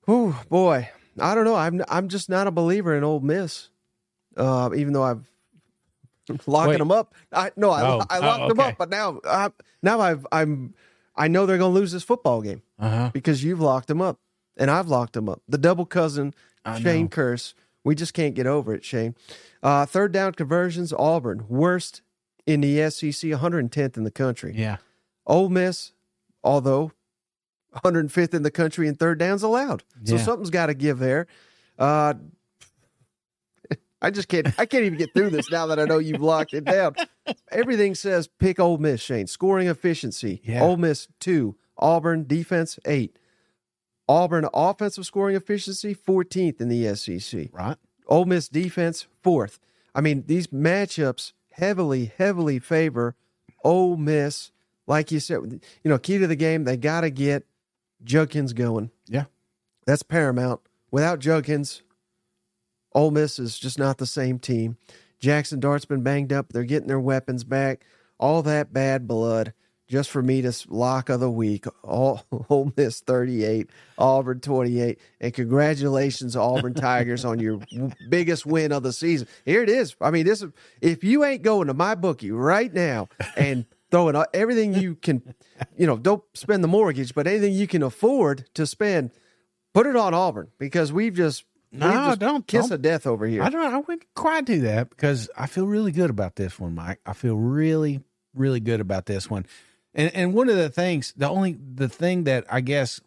[0.08, 1.54] oh boy, I don't know.
[1.54, 3.68] I'm I'm just not a believer in Ole Miss.
[4.36, 5.24] Uh, even though I've
[6.46, 6.78] locking Wait.
[6.78, 7.14] them up.
[7.32, 9.50] I no, I, Oh, I oh, locked them up, but now I,
[9.82, 10.74] now I've I'm
[11.16, 13.10] I know they're going to lose this football game Uh-huh.
[13.12, 14.18] because you've locked them up
[14.56, 15.42] and I've locked them up.
[15.48, 17.08] The double cousin I Shane know.
[17.08, 17.54] curse.
[17.84, 19.14] We just can't get over it, Shane.
[19.62, 22.00] Uh, third down conversions, Auburn worst
[22.46, 24.52] in the SEC, 110th in the country.
[24.56, 24.76] Yeah.
[25.26, 25.92] Ole Miss,
[26.42, 26.92] although
[27.84, 30.22] 105th in the country in third downs allowed, so Yeah.
[30.22, 31.26] something's got to give there.
[31.78, 32.14] Uh,
[34.02, 34.46] I just can't.
[34.58, 36.94] I can't even get through this now that I know you've locked it down.
[37.50, 39.26] Everything says pick Ole Miss, Shane.
[39.26, 40.62] Scoring efficiency, Yeah.
[40.62, 43.18] Ole Miss two, Auburn defense eight,
[44.06, 47.48] Auburn offensive scoring efficiency 14th in the SEC.
[47.52, 47.78] Right.
[48.06, 49.58] Ole Miss defense fourth.
[49.94, 53.14] I mean, these matchups heavily, heavily favor
[53.62, 54.50] Ole Miss.
[54.86, 57.46] Like you said, you know, key to the game, they got to get
[58.02, 58.90] Judkins going.
[59.06, 59.24] Yeah.
[59.86, 60.60] That's paramount.
[60.90, 61.82] Without Judkins,
[62.92, 64.76] Ole Miss is just not the same team.
[65.18, 66.52] Jackson Dart's been banged up.
[66.52, 67.84] They're getting their weapons back.
[68.18, 69.54] All that bad blood
[69.94, 71.66] just for me to lock of the week.
[71.84, 74.98] All Ole Miss 38, Auburn 28.
[75.20, 77.60] And congratulations, Auburn Tigers, on your
[78.08, 79.28] biggest win of the season.
[79.44, 79.94] Here it is.
[80.00, 84.74] I mean, this is if you ain't going to MyBookie right now and throwing everything
[84.74, 85.22] you can,
[85.76, 89.12] you know, don't spend the mortgage, but anything you can afford to spend,
[89.74, 92.72] put it on Auburn because we've just No, we've just don't- kiss don't.
[92.74, 93.44] of death over here.
[93.44, 96.74] I don't I wouldn't quite do that because I feel really good about this one,
[96.74, 96.98] Mike.
[97.06, 98.00] I feel really,
[98.34, 99.46] really good about this one.
[99.94, 103.00] And and one of the things, the only the thing that I guess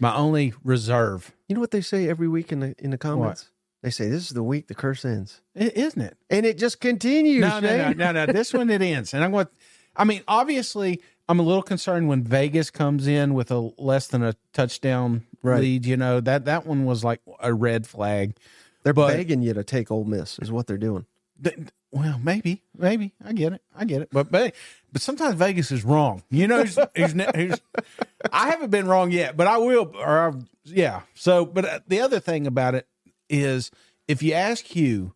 [0.00, 3.50] my only reserve, You know what they say every week in the in the comments?
[3.82, 6.16] They say this is the week the curse ends, isn't it?
[6.30, 7.42] and it just continues.
[7.42, 8.32] No, no, no, no, no.
[8.32, 9.12] This one it ends.
[9.12, 9.46] And I'm going
[9.96, 14.22] I mean, obviously I'm a little concerned when Vegas comes in with a less than
[14.22, 15.60] a touchdown Right.
[15.60, 16.20] lead, you know.
[16.20, 18.36] That that one was like a red flag.
[18.82, 21.04] They're But- begging you to take Ole Miss, is what they're doing.
[21.42, 21.56] Th-
[21.94, 24.52] Well, maybe, maybe I get it, I get it, but but,
[24.92, 26.24] but sometimes Vegas is wrong.
[26.28, 27.60] You know, who's, who's, who's,
[28.32, 29.92] I haven't been wrong yet, but I will.
[29.96, 30.32] Or I,
[30.64, 31.02] yeah.
[31.14, 32.88] So, but uh, the other thing about it
[33.30, 33.70] is,
[34.08, 35.14] if you ask Hugh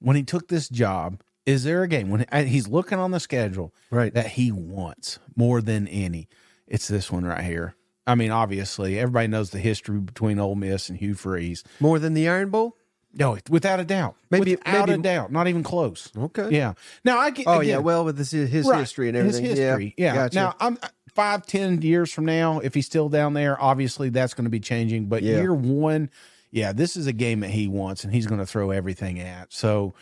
[0.00, 3.72] when he took this job, is there a game when he's looking on the schedule
[3.90, 4.12] Right.
[4.12, 6.28] that he wants more than any?
[6.66, 7.74] It's this one right here.
[8.06, 11.64] I mean, obviously, everybody knows the history between Ole Miss and Hugh Freeze.
[11.80, 12.76] More than the Iron Bowl?
[13.14, 16.10] No, without a doubt, Maybe- without maybe- a doubt, not even close.
[16.16, 16.48] Okay.
[16.50, 16.74] Yeah.
[17.04, 17.46] Now I get.
[17.46, 17.78] Oh again, yeah.
[17.78, 19.44] Well, with this, his right, history and everything.
[19.44, 19.94] His history.
[19.96, 20.14] Yeah.
[20.14, 20.34] Gotcha.
[20.34, 24.34] Now I'm uh, five, ten years from now, if he's still down there, obviously that's
[24.34, 25.06] going to be changing.
[25.06, 25.36] But Yeah.
[25.40, 26.10] year one,
[26.50, 29.52] yeah, this is a game that he wants, and he's going to throw everything at.
[29.52, 29.94] So,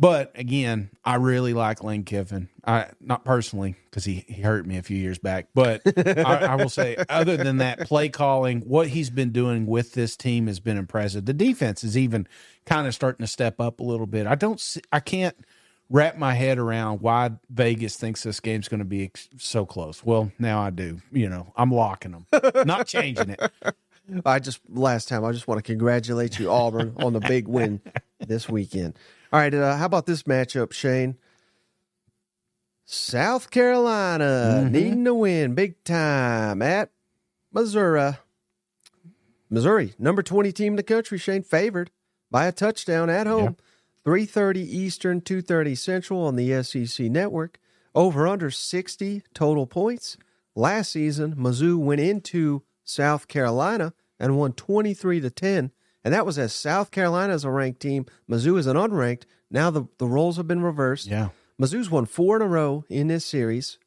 [0.00, 2.48] but again, I really like Lane Kiffin.
[2.66, 6.54] I not personally because he, he hurt me a few years back, but I, I
[6.54, 10.58] will say, other than that, play calling, what he's been doing with this team has
[10.58, 11.26] been impressive.
[11.26, 12.26] The defense is even
[12.64, 14.26] kind of starting to step up a little bit.
[14.26, 15.36] I don't, see, I can't
[15.90, 20.02] wrap my head around why Vegas thinks this game's going to be ex- so close.
[20.02, 21.02] Well, now I do.
[21.12, 22.26] You know, I'm locking them,
[22.64, 23.52] not changing it.
[24.24, 27.80] I just last time I just want to congratulate you, Auburn, on the big win
[28.18, 28.94] this weekend.
[29.32, 29.54] All right.
[29.54, 31.16] Uh, how about this matchup, Shane?
[32.84, 34.70] South Carolina Mhm.
[34.72, 36.90] needing to win big time at
[37.52, 38.14] Missouri.
[39.48, 41.90] Missouri, number 20 team in the country, Shane favored
[42.30, 43.56] by a touchdown at home.
[44.04, 47.58] 3:30 Eastern, 2:30 Central on the SEC network.
[47.94, 50.16] Over under 60 total points.
[50.56, 55.70] Last season, Mizzou went into South Carolina and won 23 to 10,
[56.04, 59.24] and that was as South Carolina is a ranked team, Mizzou is an unranked.
[59.50, 61.06] Now the, the roles have been reversed.
[61.06, 61.28] Yeah.
[61.60, 63.78] Mizzou's won four in a row in this series,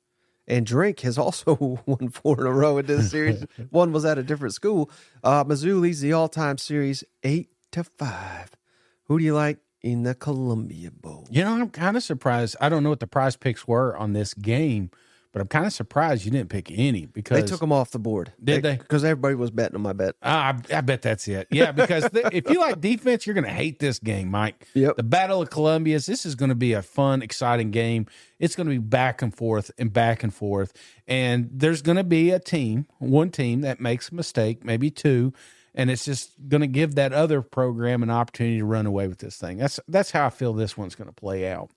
[0.47, 3.45] and Drink has also won four in a row in this series.
[3.69, 4.91] One was at a different school.
[5.23, 8.52] Uh, Mizzou leads the all-time series eight to five.
[9.06, 11.28] Who do you like in the Columbia Bowl?
[11.32, 12.56] You know, I'm kind of surprised.
[12.62, 14.91] I don't know what the PrizePicks were on this game,
[15.34, 17.98] but I'm kind of surprised you didn't pick any because They took them off the
[17.98, 18.32] board.
[18.41, 18.76] Did they?
[18.76, 20.15] Because everybody was betting on my bet.
[20.22, 21.48] Ah, I, I bet that's it.
[21.50, 24.67] Yeah, because if you like defense, you're going to hate this game, Mike.
[24.76, 24.96] Yep.
[24.96, 26.06] The Battle of Columbia's.
[26.06, 28.06] This is going to be a fun, exciting game.
[28.38, 30.72] It's going to be back and forth and back and forth,
[31.08, 35.34] and there's going to be a team, one team that makes a mistake, maybe two,
[35.74, 39.17] and it's just going to give that other program an opportunity to run away with
[39.17, 39.58] this thing.
[39.58, 41.72] That's that's how I feel this one's going to play out.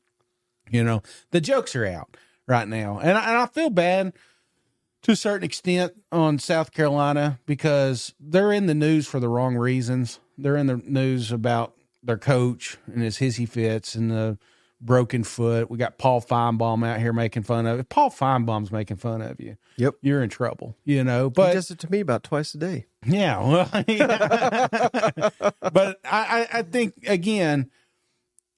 [0.70, 2.16] You know, the jokes are out
[2.46, 4.12] right now, and I, and I feel bad
[5.02, 9.56] to a certain extent on South Carolina because they're in the news for the wrong
[9.56, 10.20] reasons.
[10.38, 14.38] They're in the news about their coach and his hissy fits and the
[14.80, 15.70] broken foot.
[15.70, 17.88] We got Paul Finebaum out here making fun of it.
[17.88, 19.56] Paul Finebaum's making fun of you.
[19.78, 19.94] Yep.
[20.02, 21.30] You're in trouble, you know.
[21.30, 22.86] But he But does it to me about twice a day.
[23.06, 23.70] yeah, well,
[25.72, 27.70] but I, I, I think again,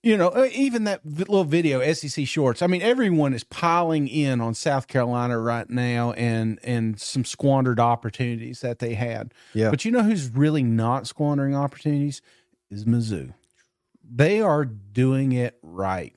[0.02, 2.62] you know, uh, even that little video, SEC shorts.
[2.62, 7.80] I mean, everyone is piling in on South Carolina right now, and and some squandered
[7.80, 9.34] opportunities that they had.
[9.54, 9.70] Yeah.
[9.70, 12.22] But you know who's really not squandering opportunities
[12.70, 13.34] is Mizzou.
[14.08, 16.14] They are doing it right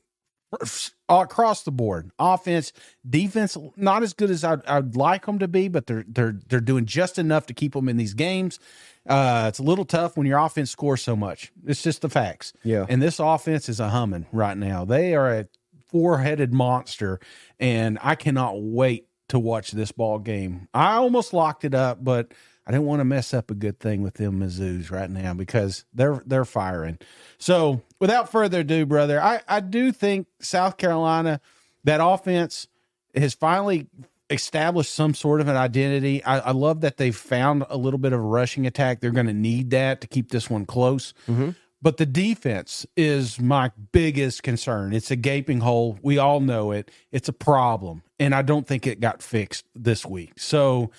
[1.10, 2.12] across the board.
[2.20, 2.74] Offense,
[3.10, 6.60] defense, not as good as I'd, I'd like them to be, but they're they're they're
[6.60, 8.60] doing just enough to keep them in these games.
[9.08, 11.52] Uh, it's a little tough when your offense scores so much.
[11.66, 12.54] It's just the facts.
[12.64, 12.86] Yeah.
[12.88, 14.86] And this offense is a humming right now.
[14.86, 15.48] They are a
[15.88, 17.20] four-headed monster,
[17.60, 20.68] and I cannot wait to watch this ball game.
[20.74, 22.34] I almost locked it up, but
[22.66, 25.86] I didn't want to mess up a good thing with them Mizzou's right now because
[25.94, 27.00] they're they're firing.
[27.38, 31.42] So without further ado, brother, I, I do think South Carolina,
[31.84, 32.68] that offense
[33.16, 33.88] has finally
[34.32, 36.24] established some sort of an identity.
[36.24, 39.00] I, I love that they've found a little bit of a rushing attack.
[39.00, 41.14] They're going to need that to keep this one close.
[41.28, 41.52] Mm-hmm.
[41.82, 44.94] But the defense is my biggest concern.
[44.94, 45.98] It's a gaping hole.
[46.04, 46.92] We all know it.
[47.12, 48.04] It's a problem.
[48.20, 50.34] And I don't think it got fixed this week.
[50.38, 50.92] So,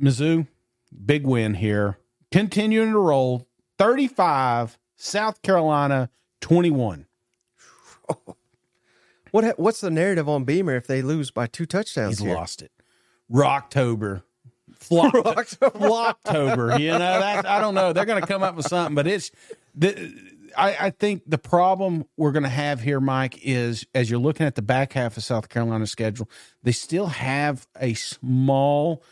[0.00, 0.46] Mizzou,
[1.04, 1.98] big win here.
[2.30, 6.10] Continuing to roll 35, South Carolina
[6.42, 7.06] 21.
[9.36, 12.34] What what's the narrative on Beamer if they lose by two touchdowns He's here?
[12.34, 12.72] lost it.
[13.30, 14.22] Rocktober.
[14.78, 16.78] Flop, Floptober.
[16.80, 17.92] You know, that's, I don't know.
[17.92, 19.30] They're going to come up with something, but it's
[19.74, 20.14] the.
[20.56, 24.46] I, I think the problem we're going to have here, Mike, is as you're looking
[24.46, 26.30] at the back half of South Carolina's schedule,
[26.62, 29.02] they still have a small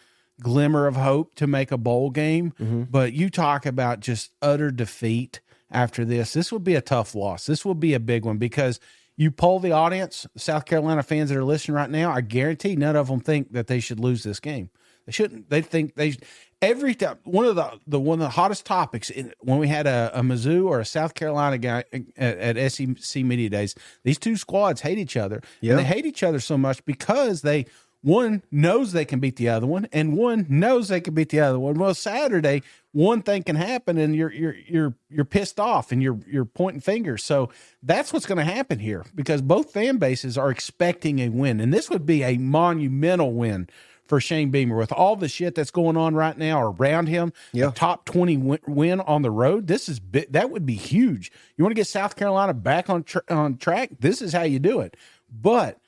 [0.41, 2.55] glimmer of hope to make a bowl game.
[2.59, 2.85] Mm-hmm.
[2.85, 6.33] But you talk about just utter defeat after this.
[6.33, 7.45] This would be a tough loss.
[7.45, 8.81] This will be a big one because
[9.17, 12.97] you poll the audience, South Carolina fans that are listening right now, I guarantee none
[12.97, 14.71] of them think that they should lose this game.
[15.07, 15.51] They shouldn't.
[15.51, 16.17] They think they
[16.63, 19.87] every time one of the the one of the hottest topics in, when we had
[19.87, 21.85] a, a Mizzou or a South Carolina guy
[22.17, 23.75] at, at SEC media days.
[24.03, 25.43] These two squads hate each other.
[25.61, 25.73] Yeah.
[25.73, 27.67] And they hate each other so much because they
[28.05, 31.41] one knows they can beat the other one, and one knows they can beat the
[31.41, 31.77] other one.
[31.77, 32.63] Well, Saturday,
[32.93, 36.83] one thing can happen, and you're you're you're you're pissed off, and you're you're pointing
[36.83, 37.25] fingers.
[37.25, 37.49] So
[37.83, 41.73] that's what's going to happen here because both fan bases are expecting a win, and
[41.73, 43.71] this would be a monumental win
[44.07, 47.33] for Shane Beamer with all the shit that's going on right now around him.
[47.53, 47.71] Yeah.
[47.71, 49.67] Top twenty win, win on the road.
[49.67, 51.33] This is bi- that would be huge.
[51.57, 53.93] You want to get South Carolina back on on track.
[54.01, 54.95] This is how you do it,
[55.33, 55.79] but.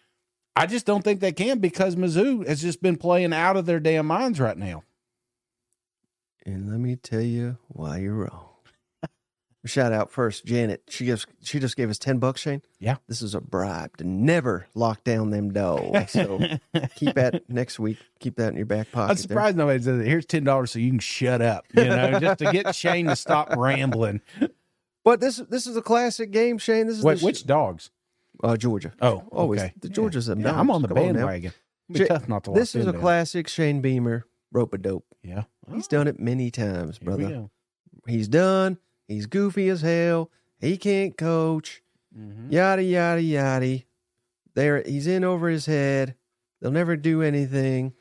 [0.56, 3.78] I just don't think they can because Mizzou has just been playing out of their
[3.78, 4.84] damn minds right now.
[6.46, 8.48] And let me tell you why you're wrong.
[9.66, 10.84] Shout out first, Janet.
[10.88, 12.62] She gives she just gave us ten bucks, Shane.
[12.78, 12.96] Yeah.
[13.06, 16.10] This is a bribe to never lock down them doors.
[16.10, 16.38] So
[16.94, 17.98] keep that next week.
[18.20, 19.10] Keep that in your back pocket.
[19.10, 19.22] I'm there.
[19.22, 20.06] surprised nobody says it.
[20.06, 21.66] Here's ten dollars so you can shut up.
[21.74, 24.22] You know, just to get Shane to stop rambling.
[25.04, 26.86] But this this is a classic game, Shane.
[26.86, 27.90] This is Wait, the, which dogs?
[28.42, 28.92] Uh, Georgia.
[29.00, 29.72] Oh, Always okay.
[29.80, 30.58] the Georgia's them Yeah.
[30.58, 31.52] I'm on the Come bandwagon.
[31.92, 32.52] J- tough not to.
[32.52, 33.00] This is a down.
[33.00, 35.04] classic Shane Beamer rope a dope.
[35.22, 37.48] Yeah, He's done it many times, Here brother.
[38.06, 38.78] He's done.
[39.08, 40.30] He's goofy as hell.
[40.60, 41.82] He can't coach.
[42.16, 42.50] Mhm.
[42.52, 43.80] Yada yada yada.
[44.54, 46.14] There, he's in over his head.
[46.60, 47.92] They'll never do anything.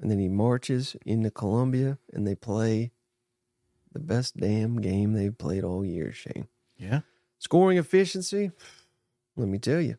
[0.00, 2.92] And then he marches into Columbia, and they play
[3.92, 6.12] the best damn game they've played all year.
[6.12, 7.00] Shane, Yeah.
[7.38, 8.52] scoring efficiency.
[9.38, 9.96] Let me tell you.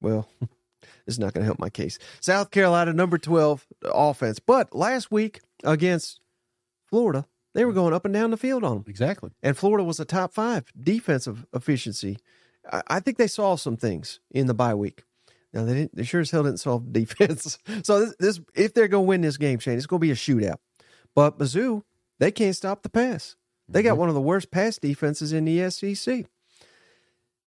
[0.00, 0.28] Well,
[1.06, 1.98] it's not going to help my case.
[2.20, 4.38] South Carolina, number 12 offense.
[4.38, 6.20] But last week against
[6.86, 8.84] Florida, they were going up and down the field on them.
[8.86, 9.30] Exactly.
[9.42, 12.18] And Florida was a top five defensive efficiency.
[12.72, 15.02] I, I think they saw some things in the bye week.
[15.52, 17.58] Now they didn't, they sure as hell didn't solve defense.
[17.82, 20.12] so this, this if they're going to win this game, Shane, it's going to be
[20.12, 20.58] a shootout.
[21.16, 21.82] But Mizzou,
[22.20, 23.34] they can't stop the pass.
[23.68, 24.00] They got mm-hmm.
[24.00, 26.26] one of the worst pass defenses in the SEC.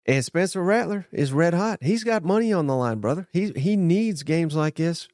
[0.05, 1.83] And Spencer Rattler is red hot.
[1.83, 3.29] He's got money on the line, brother.
[3.33, 5.09] He he needs games like this.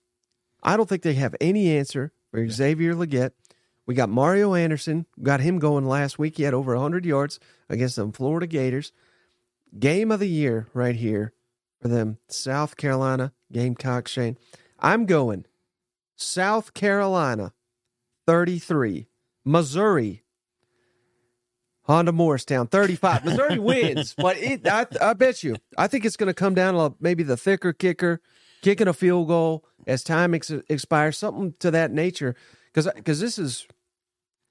[0.62, 3.33] I don't think they have any answer for Xavier Legette.
[3.87, 6.37] We got Mario Anderson, got him going last week.
[6.37, 8.92] He had over 100 yards against them Florida Gators.
[9.79, 11.33] Game of the year right here
[11.81, 14.37] for them South Carolina Gamecocks, Shane.
[14.79, 15.46] I'm going
[16.16, 17.53] South Carolina
[18.27, 19.07] 33,
[19.44, 20.22] Missouri
[21.88, 23.24] Honda Morristown 35.
[23.24, 26.74] Missouri wins, but it, I, I bet you, I think it's going to come down
[26.74, 28.20] to maybe the thicker kicker
[28.62, 32.35] kicking a field goal as time ex- expires, something to that nature.
[32.66, 33.66] Because because this is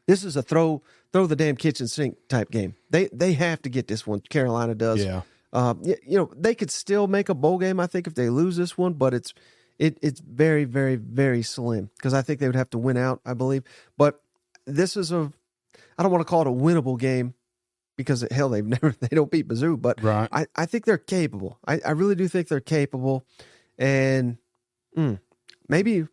[0.07, 0.81] this is a throw
[1.13, 2.75] throw the damn kitchen sink type game.
[2.89, 4.19] They they have to get this one.
[4.21, 5.03] Carolina does.
[5.05, 5.21] Yeah.
[5.53, 7.79] Uh, y- you know they could still make a bowl game.
[7.79, 9.33] I think if they lose this one, but it's
[9.77, 13.21] it it's very very very slim because I think they would have to win out.
[13.25, 13.63] I believe,
[13.95, 14.19] but
[14.65, 15.31] this is a
[15.97, 17.33] I don't want to call it a winnable game
[17.97, 20.29] because hell they've never they don't beat Mizzou, but Right.
[20.31, 21.57] I, I think they're capable.
[21.67, 23.25] I, I really do think they're capable,
[23.77, 24.37] and
[24.95, 25.19] mm,
[25.67, 26.05] maybe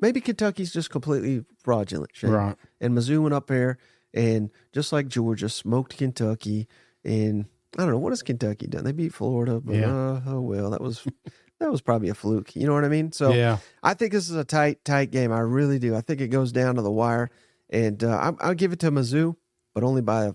[0.00, 2.10] maybe Kentucky's just completely fraudulent.
[2.14, 2.30] Shane.
[2.30, 2.56] Right.
[2.80, 3.78] And Mizzou went up there
[4.12, 6.66] and just like Georgia smoked Kentucky,
[7.04, 7.46] and
[7.78, 8.84] I don't know what has Kentucky done.
[8.84, 9.86] They beat Florida, but Yeah.
[9.94, 11.06] uh, oh well, that was
[11.60, 12.56] that was probably a fluke.
[12.56, 13.12] You know what I mean?
[13.12, 13.58] So yeah.
[13.82, 15.30] I think this is a tight, tight game.
[15.32, 15.94] I really do.
[15.94, 17.30] I think it goes down to the wire,
[17.70, 19.36] and uh, I, I'll give it to Mizzou,
[19.74, 20.34] but only by a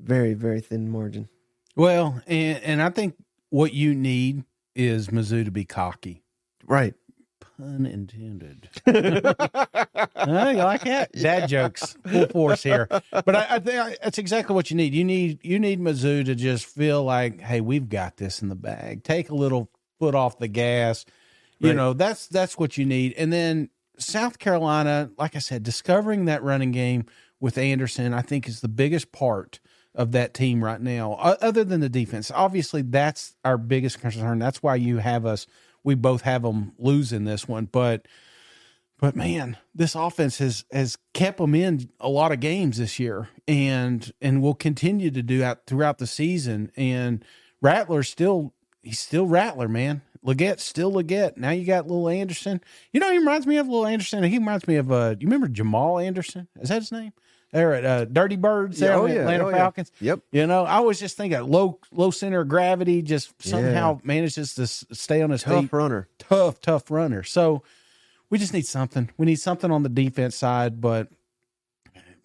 [0.00, 1.28] very, very thin margin.
[1.76, 3.14] Well, and and I think
[3.50, 6.22] what you need is Mizzou to be cocky.
[6.66, 6.94] Right.
[7.40, 8.68] Pun intended.
[8.86, 11.10] You like that?
[11.20, 12.88] Dad jokes full force here.
[12.88, 14.94] But I, I think I- that's exactly what you need.
[14.94, 18.54] You need you need Mizzou to just feel like, hey, we've got this in the
[18.56, 19.04] bag.
[19.04, 21.04] Take a little foot off the gas.
[21.60, 21.76] You Right.
[21.76, 23.14] know, that's that's what you need.
[23.14, 27.06] And then South Carolina, like I said, discovering that running game
[27.40, 29.60] with Anderson, I think is the biggest part
[29.94, 32.30] of that team right now, other than the defense.
[32.34, 34.38] Obviously, that's our biggest concern.
[34.38, 35.46] That's why you have us.
[35.84, 38.06] We both have them losing this one, but
[38.98, 43.28] but man, this offense has has kept them in a lot of games this year,
[43.46, 46.72] and and will continue to do that throughout the season.
[46.76, 47.24] And
[47.60, 50.02] Rattler's still he's still Rattler, man.
[50.24, 51.36] Legette still Legette.
[51.36, 52.60] Now you got little Anderson.
[52.92, 54.22] You know, he reminds me of little Anderson.
[54.24, 56.48] He reminds me of uh, you remember Jamal Anderson?
[56.60, 57.12] Is that his name?
[57.52, 59.56] They're at uh, Dirty Birds there, Yeah, oh yeah, Atlanta oh yeah.
[59.56, 59.92] Falcons.
[60.00, 60.20] Yep.
[60.32, 64.54] You know, I was just think thinking low low center of gravity, just somehow manages
[64.54, 66.08] to stay on his Tough feet runner.
[66.18, 67.22] tough, tough runner.
[67.22, 67.62] So
[68.28, 69.10] we just need something.
[69.16, 71.08] We need something on the defense side, but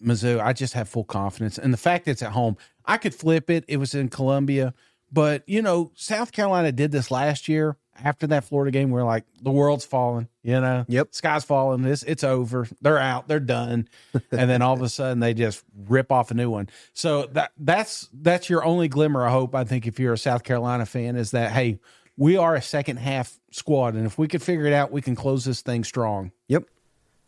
[0.04, 1.58] Mizzou, I just have full confidence.
[1.58, 3.64] And the fact that it's at home, I could flip it.
[3.68, 4.74] It was in Columbia.
[5.12, 8.90] But, you know, South Carolina did this last year after that Florida game.
[8.90, 10.84] We're like, the world's falling, you know?
[10.88, 11.08] Yep.
[11.12, 11.82] Sky's falling.
[11.82, 12.66] This it's over.
[12.80, 13.28] They're out.
[13.28, 13.88] They're done.
[14.30, 16.68] and then all of a sudden they just rip off a new one.
[16.92, 20.44] So that that's that's your only glimmer of hope, I think, if you're a South
[20.44, 21.78] Carolina fan, is that hey,
[22.16, 23.94] we are a second half squad.
[23.94, 26.32] And if we could figure it out, we can close this thing strong.
[26.48, 26.64] Yep.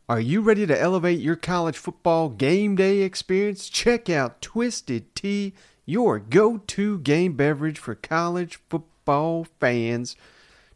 [0.08, 3.70] Are you ready to elevate your college football game day experience?
[3.70, 5.54] Check out Twisted Tea,
[5.86, 10.14] your go to game beverage for college football fans.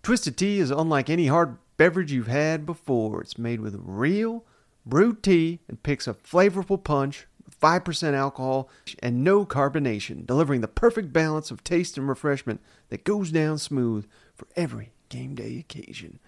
[0.07, 3.21] Twisted Tea is unlike any hard beverage you've had before.
[3.21, 4.45] It's made with real
[4.87, 7.27] brewed tea and picks a flavorful punch,
[7.61, 8.71] 5% alcohol,
[9.03, 14.07] and no carbonation, delivering the perfect balance of taste and refreshment that goes down smooth
[14.33, 16.21] for every game day occasion.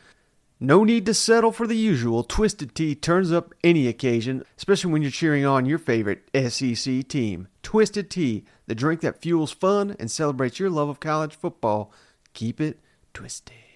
[0.58, 2.24] No need to settle for the usual.
[2.24, 7.46] Twisted Tea turns up any occasion, especially when you're cheering on your favorite SEC team.
[7.62, 11.92] Twisted Tea, the drink that fuels fun and celebrates your love of college football.
[12.34, 12.80] Keep it
[13.14, 13.67] twisted.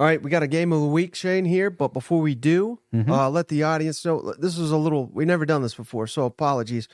[0.00, 1.68] All right, we got a game of the week, Shane, here.
[1.68, 5.44] But before we do, uh, let the audience know this is a little, we've never
[5.44, 6.88] done this before, so apologies.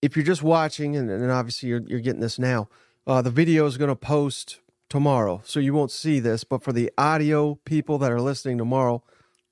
[0.00, 2.68] If you're just watching, and, and obviously you're, you're getting this now,
[3.08, 6.44] uh, the video is going to post tomorrow, so you won't see this.
[6.44, 9.02] But for the audio people that are listening tomorrow,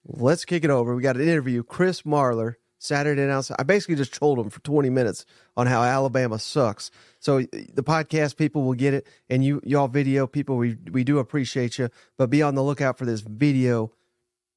[0.07, 0.95] let's kick it over.
[0.95, 1.65] We got an interview.
[1.65, 3.51] Chris Marler, Saturday Night.
[3.59, 5.27] I basically just trolled him for 20 minutes
[5.57, 6.93] on how Alabama sucks.
[7.25, 11.19] So the podcast people will get it, and you y'all video people, we we do
[11.19, 11.89] appreciate you.
[12.19, 13.93] But be on the lookout for this video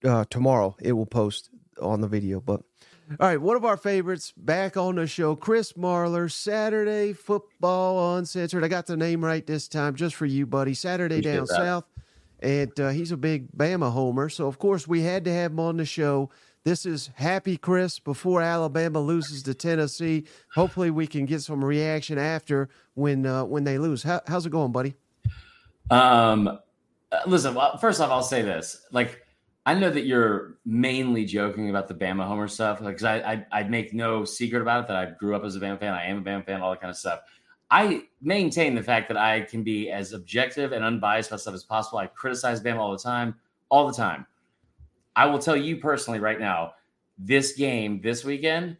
[0.03, 0.75] uh, tomorrow.
[0.81, 1.49] It will post
[1.81, 2.41] on the video.
[2.41, 2.63] But
[3.11, 8.65] all right, one of our favorites back on the show, Chris Marler, Saturday Football Uncensored.
[8.65, 10.73] I got the name right this time, just for you, buddy.
[10.73, 11.55] Saturday Appreciate down that.
[11.55, 11.85] south,
[12.41, 15.61] and uh, he's a big Bama homer, so of course we had to have him
[15.61, 16.29] on the show.
[16.63, 20.25] This is Happy Chris before Alabama loses to Tennessee.
[20.53, 24.03] Hopefully, we can get some reaction after when uh, when they lose.
[24.03, 24.95] How, how's it going, buddy?
[25.89, 26.59] Um, uh,
[27.25, 27.55] listen.
[27.55, 29.21] Well, first off, I'll say this: like,
[29.65, 33.61] I know that you're mainly joking about the Bama homer stuff, because like, I, I
[33.61, 35.93] I make no secret about it that I grew up as a Bama fan.
[35.93, 37.21] I am a Bama fan, all that kind of stuff.
[37.69, 41.63] I maintain the fact that I can be as objective and unbiased about stuff as
[41.63, 41.99] possible.
[41.99, 43.35] I criticize Bama all the time,
[43.69, 44.25] all the time.
[45.17, 46.73] I will tell you personally right now,
[47.17, 48.77] this game this weekend,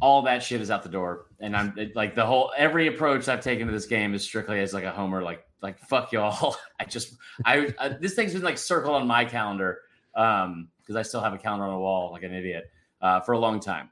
[0.00, 1.26] all that shit is out the door.
[1.38, 4.72] And I'm like the whole every approach I've taken to this game is strictly as
[4.72, 6.56] like a homer, like like fuck y'all.
[6.80, 7.14] I just
[7.44, 9.80] I, I this thing's been like circled on my calendar
[10.14, 12.64] um because I still have a calendar on the wall like an idiot
[13.02, 13.90] uh, for a long time.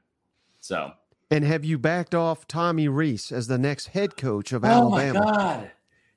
[0.59, 0.91] So.
[1.29, 5.19] And have you backed off Tommy Rees as the next head coach of oh Alabama?
[5.19, 5.71] Oh my god.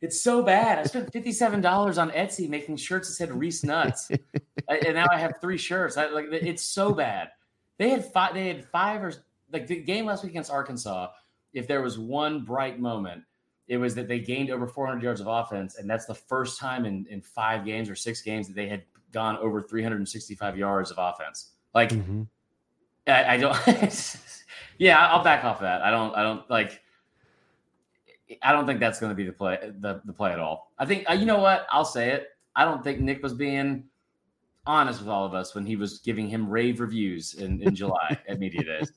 [0.05, 0.79] It's so bad.
[0.79, 4.11] I spent fifty-seven dollars on Etsy making shirts that said Reese Nuts,
[4.69, 5.97] and now I have three shirts.
[5.97, 7.31] I, like it's so bad.
[7.79, 8.35] They had five.
[8.35, 9.15] They had five or
[9.51, 11.09] like the game last week against Arkansas.
[11.55, 13.23] If there was one bright moment,
[13.67, 16.85] it was that they gained over 400 yards of offense, and that's the first time
[16.85, 20.99] in in five games or six games that they had gone over 365 yards of
[20.99, 21.53] offense.
[21.73, 22.23] Like, mm-hmm.
[23.07, 23.57] I, I don't.
[24.79, 25.81] yeah, I'll back off that.
[25.81, 26.15] I don't.
[26.15, 26.83] I don't like
[28.43, 30.73] I don't think that's going to be the play the, the play at all.
[30.79, 32.29] I think uh, you know what I'll say it.
[32.57, 33.85] I don't think Nick was being
[34.67, 38.19] honest with all of us when he was giving him rave reviews in, in July
[38.29, 38.93] at media days.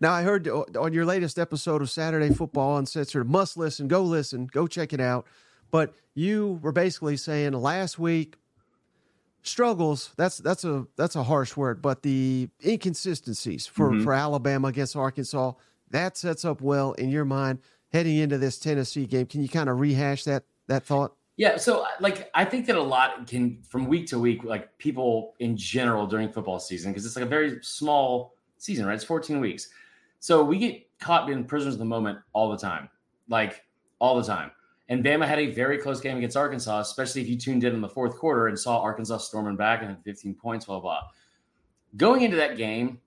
[0.00, 4.46] Now I heard on your latest episode of Saturday Football Uncensored, must listen, go listen,
[4.46, 5.26] go check it out.
[5.70, 8.36] But you were basically saying last week
[9.42, 10.12] struggles.
[10.16, 14.02] That's that's a that's a harsh word, but the inconsistencies for mm-hmm.
[14.04, 15.52] for Alabama against Arkansas
[15.90, 17.60] that sets up well in your mind
[17.96, 19.26] heading into this Tennessee game.
[19.26, 21.14] Can you kind of rehash that that thought?
[21.38, 25.34] Yeah, so like I think that a lot can from week to week, like people
[25.38, 28.94] in general during football season, because it's like a very small season, right?
[28.94, 29.68] It's 14 weeks.
[30.20, 32.88] So we get caught being prisoners of the moment all the time.
[33.28, 33.64] Like
[33.98, 34.50] all the time.
[34.88, 37.80] And Bama had a very close game against Arkansas, especially if you tuned in in
[37.80, 41.00] the fourth quarter and saw Arkansas storming back and had 15 points, blah, blah.
[41.96, 43.00] Going into that game,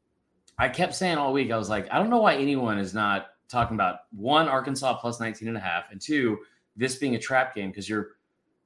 [0.57, 3.27] I kept saying all week, I was like, I don't know why anyone is not
[3.49, 6.39] talking about one Arkansas plus 19 and a half and two
[6.75, 8.11] this being a trap game because you're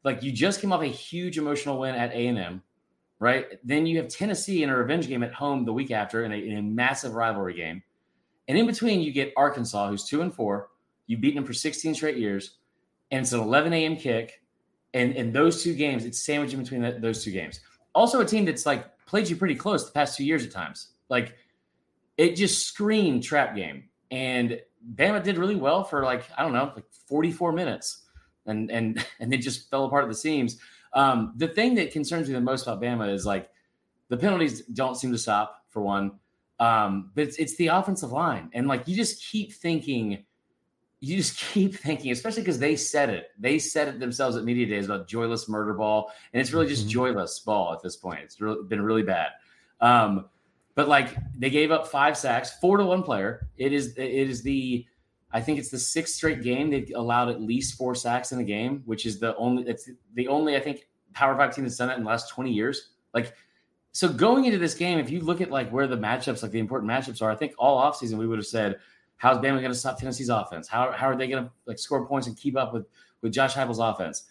[0.03, 2.61] like you just came off a huge emotional win at A&M
[3.23, 3.57] right?
[3.63, 6.35] Then you have Tennessee in a revenge game at home the week after in a,
[6.35, 7.81] in a massive rivalry game.
[8.49, 10.67] And in between you get Arkansas who's 2 and 4
[11.07, 12.57] you've beaten them for 16 straight years
[13.11, 13.95] and it's an 11 a.m.
[13.95, 14.41] kick
[14.93, 17.61] and in those two games it's sandwiched in between those two games.
[17.95, 20.89] Also a team that's like played you pretty close the past two years at times.
[21.07, 21.37] Like
[22.17, 23.85] it just screamed trap game.
[24.11, 24.59] And
[24.95, 28.03] Bama did really well for like I don't know, like 44 minutes,
[28.45, 30.57] and and and they just fell apart at the seams.
[30.93, 33.49] Um, the thing that concerns me the most about Bama is like
[34.09, 36.19] the penalties don't seem to stop for one,
[36.59, 40.25] um, but it's, it's the offensive line, and like you just keep thinking,
[40.99, 44.65] you just keep thinking, especially because they said it, they said it themselves at media
[44.65, 46.91] days about joyless murder ball, and it's really just mm-hmm.
[46.91, 48.19] joyless ball at this point.
[48.23, 49.29] It's really, been really bad.
[49.81, 50.25] Um,
[50.75, 53.47] but like they gave up five sacks, four to one player.
[53.57, 54.85] It is it is the
[55.31, 58.43] I think it's the sixth straight game they've allowed at least four sacks in a
[58.43, 61.87] game, which is the only it's the only I think Power Five team that's done
[61.89, 62.89] that in the last twenty years.
[63.13, 63.33] Like
[63.93, 66.59] so going into this game, if you look at like where the matchups, like the
[66.59, 68.79] important matchups are, I think all offseason we would have said,
[69.17, 70.67] how's Bama going to stop Tennessee's offense?
[70.67, 72.87] How, how are they going to like score points and keep up with
[73.21, 74.23] with Josh Heupel's offense?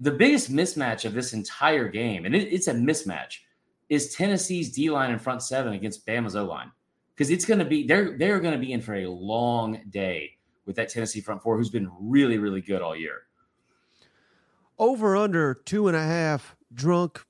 [0.00, 3.40] The biggest mismatch of this entire game, and it, it's a mismatch,
[3.90, 6.70] is Tennessee's D line in front seven against Bama's O line
[7.14, 10.38] because it's going to be they're they're going to be in for a long day
[10.64, 13.22] with that Tennessee front four who's been really really good all year.
[14.78, 17.26] Over under two and a half drunk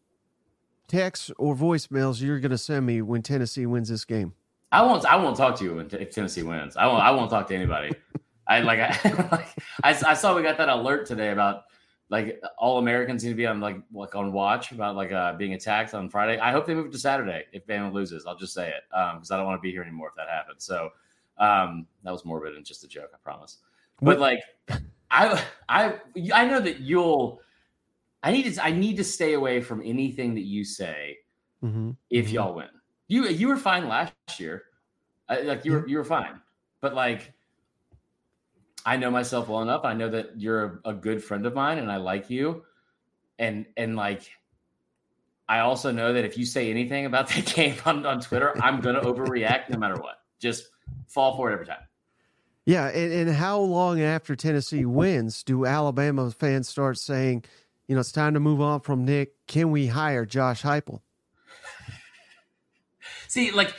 [0.86, 4.34] texts or voicemails you're going to send me when Tennessee wins this game.
[4.70, 5.04] I won't.
[5.04, 6.76] I won't talk to you if Tennessee wins.
[6.76, 7.02] I won't.
[7.02, 7.92] I won't talk to anybody.
[8.46, 8.78] I like.
[8.78, 9.48] I, like
[9.82, 11.64] I, I saw we got that alert today about
[12.11, 15.54] like all Americans need to be on like like on watch about like uh, being
[15.54, 16.38] attacked on Friday.
[16.38, 18.26] I hope they move it to Saturday if Bama loses.
[18.26, 20.28] I'll just say it because um, I don't want to be here anymore if that
[20.28, 20.64] happens.
[20.64, 20.90] So
[21.38, 23.58] um, that was morbid and just a joke, I promise.
[24.02, 24.40] But like
[25.11, 25.94] I I
[26.34, 27.40] I know that you'll.
[28.22, 31.18] I need to I need to stay away from anything that you say
[31.64, 31.92] mm-hmm.
[32.11, 32.34] if mm-hmm.
[32.34, 32.68] y'all win.
[33.06, 34.64] You you were fine last year.
[35.28, 36.40] like you were you were fine.
[36.80, 37.32] But like
[38.85, 39.85] I know myself well enough.
[39.85, 42.64] I know that you're a, a good friend of mine and I like you.
[43.39, 44.31] And and like
[45.49, 48.81] I also know that if you say anything about that game on, on Twitter, I'm
[48.81, 50.22] gonna overreact no matter what.
[50.39, 50.68] Just
[51.07, 51.83] fall for it every time.
[52.66, 57.45] Yeah, and, and how long after Tennessee wins do Alabama fans start saying,
[57.89, 59.33] you know, it's time to move on from Nick?
[59.49, 61.01] Can we hire Josh Heupel?
[63.28, 63.74] See, like,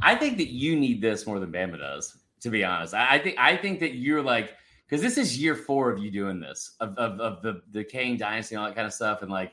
[0.00, 2.16] I think that you need this more than Bama does.
[2.46, 4.54] To be honest, I, I think I think that you're like
[4.86, 8.16] because this is year four of you doing this of, of, of the the Kane
[8.16, 9.52] dynasty and all that kind of stuff, and like,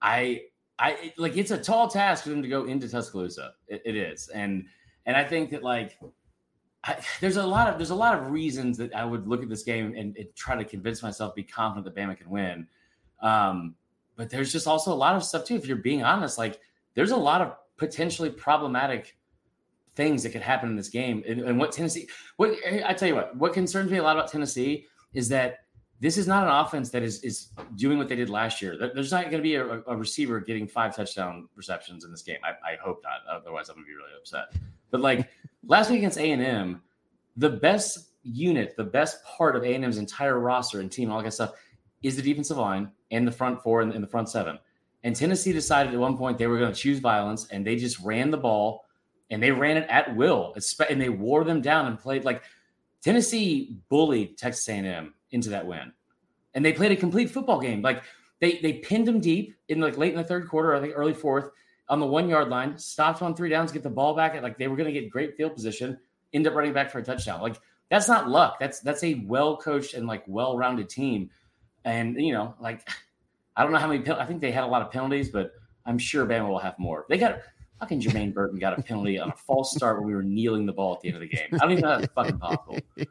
[0.00, 0.42] I
[0.78, 3.54] I like it's a tall task for them to go into Tuscaloosa.
[3.66, 4.66] it, it is, and
[5.06, 5.98] and I think that like
[6.84, 9.48] I, there's a lot of there's a lot of reasons that I would look at
[9.48, 12.68] this game and, and try to convince myself, be confident that Bama can win.
[13.20, 13.74] Um,
[14.14, 15.56] but there's just also a lot of stuff too.
[15.56, 16.60] If you're being honest, like
[16.94, 19.17] there's a lot of potentially problematic
[19.98, 21.24] things that could happen in this game.
[21.26, 24.30] And, and what Tennessee, what I tell you what, what concerns me a lot about
[24.30, 25.64] Tennessee is that
[25.98, 28.78] this is not an offense that is is doing what they did last year.
[28.78, 32.38] There's not going to be a, a, receiver getting five touchdown receptions in this game.
[32.44, 33.26] I, I hope not.
[33.28, 34.54] Otherwise, I'm going to be really upset.
[34.92, 35.28] But like
[35.66, 36.80] last week against A and M,
[37.36, 41.20] the best unit, the best part of A and M's entire roster and team, all
[41.20, 41.54] that stuff,
[42.04, 44.60] is the defensive line and the front four and, and the front seven.
[45.02, 47.98] And Tennessee decided at one point they were going to choose violence, and they just
[47.98, 48.84] ran the ball,
[49.30, 50.54] and they ran it at will,
[50.88, 52.42] and they wore them down and played like
[53.02, 55.92] Tennessee bullied Texas A&M into that win,
[56.54, 57.82] and they played a complete football game.
[57.82, 58.02] Like
[58.40, 61.14] they they pinned them deep in like late in the third quarter, I think early
[61.14, 61.50] fourth,
[61.88, 64.34] on the one yard line, stopped on three downs, get the ball back.
[64.34, 65.98] At, like they were going to get great field position,
[66.32, 67.40] end up running back for a touchdown.
[67.40, 67.56] Like
[67.90, 68.58] that's not luck.
[68.58, 71.30] That's that's a well coached and like well rounded team.
[71.84, 72.88] And you know, like
[73.56, 74.08] I don't know how many.
[74.10, 75.52] I think they had a lot of penalties, but
[75.86, 77.06] I'm sure Bama will have more.
[77.08, 77.40] They got
[77.78, 80.72] fucking Jermaine Burton got a penalty on a false start when we were kneeling the
[80.72, 81.48] ball at the end of the game.
[81.54, 82.78] I don't even know that's fucking possible.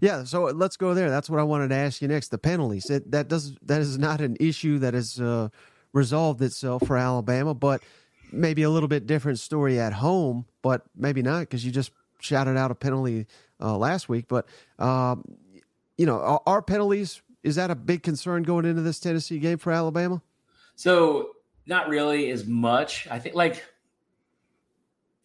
[0.00, 1.10] Yeah, so let's go there.
[1.10, 2.28] That's what I wanted to ask you next.
[2.28, 2.88] The penalties.
[2.88, 5.50] It, that does that is not an issue that has uh,
[5.92, 7.82] resolved itself for Alabama, but
[8.32, 11.90] maybe a little bit different story at home, but maybe not because you just
[12.20, 13.26] shouted out a penalty
[13.60, 14.26] uh, last week.
[14.28, 14.46] But
[14.78, 15.24] um,
[15.98, 19.58] you know, are, are, penalties is that a big concern going into this Tennessee game
[19.58, 20.22] for Alabama?
[20.74, 21.30] So
[21.66, 23.06] not really as much.
[23.10, 23.64] I think like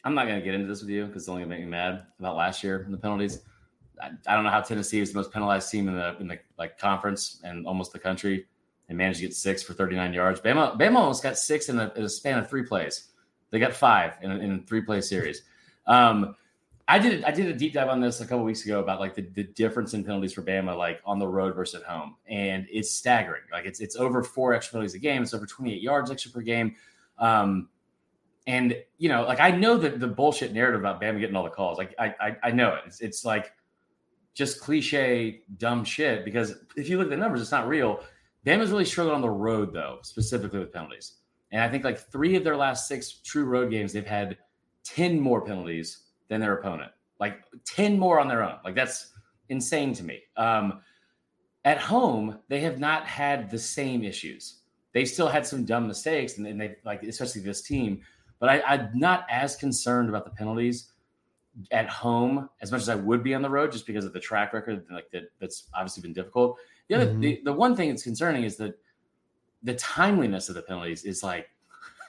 [0.04, 1.66] I'm not going to get into this with you because it's only going to make
[1.66, 3.42] me mad about last year and the penalties.
[4.02, 6.40] I, I, don't know how Tennessee is the most penalized team in the in the
[6.58, 8.48] like conference and almost the country
[8.90, 10.42] and managed to get six for 39 yards.
[10.42, 13.10] Bama, Bama almost got six in a, in a span of three plays.
[13.52, 15.44] They got five in a, in a three play series.
[15.86, 16.36] Um,
[16.88, 19.16] I did I did a deep dive on this a couple weeks ago about like
[19.16, 22.68] the, the difference in penalties for Bama like on the road versus at home, and
[22.70, 23.44] it's staggering.
[23.52, 25.22] Like it's it's over four extra penalties a game.
[25.22, 26.76] It's over 28 yards extra per game.
[27.18, 27.70] Um,
[28.48, 31.50] and you know, like I know that the bullshit narrative about Bama getting all the
[31.50, 31.78] calls.
[31.78, 32.82] Like I I, I know it.
[32.86, 33.52] It's, it's like
[34.34, 38.02] just cliche dumb shit because if you look at the numbers, it's not real.
[38.46, 41.18] Bama's really struggled on the road though, specifically with penalties.
[41.52, 44.38] And I think like three of their last six true road games, they've had
[44.84, 46.92] 10 more penalties than their opponent.
[47.20, 48.56] Like 10 more on their own.
[48.64, 49.12] Like that's
[49.50, 50.22] insane to me.
[50.38, 50.82] Um,
[51.66, 54.62] at home, they have not had the same issues.
[54.94, 58.02] They still had some dumb mistakes, and, and they like, especially this team.
[58.42, 60.90] But I, I'm not as concerned about the penalties
[61.72, 64.20] at home as much as I would be on the road, just because of the
[64.20, 64.84] track record.
[64.92, 66.58] Like that, that's obviously been difficult.
[66.88, 67.20] The other, mm-hmm.
[67.22, 68.78] the, the one thing that's concerning is that
[69.62, 71.50] the timeliness of the penalties is like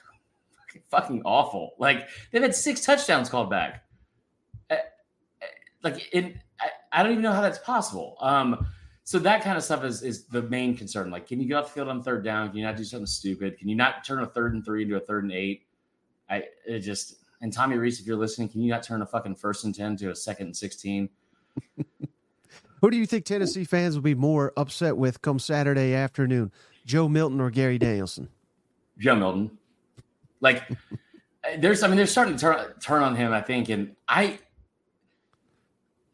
[0.89, 1.75] fucking awful.
[1.77, 3.83] Like they've had six touchdowns called back.
[4.71, 5.45] Eh, eh,
[5.83, 8.17] like it, I, I don't even know how that's possible.
[8.21, 8.65] Um,
[9.03, 11.11] so that kind of stuff is is the main concern.
[11.11, 12.47] Like, can you get off the field on third down?
[12.47, 13.59] Can you not do something stupid?
[13.59, 15.67] Can you not turn a third and three into a third and eight?
[16.29, 19.35] I it just and Tommy Rees, if you're listening, can you not turn a fucking
[19.35, 21.09] first and ten to a second and sixteen?
[22.81, 26.51] Who do you think Tennessee fans will be more upset with come Saturday afternoon?
[26.85, 28.29] Joe Milton or Gary Danielson?
[28.97, 29.57] Joe Milton.
[30.41, 30.63] Like
[31.59, 33.69] there's I mean they're starting to turn turn on him, I think.
[33.69, 34.39] And I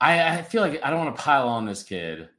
[0.01, 2.29] I, I feel like I don't want to pile on this kid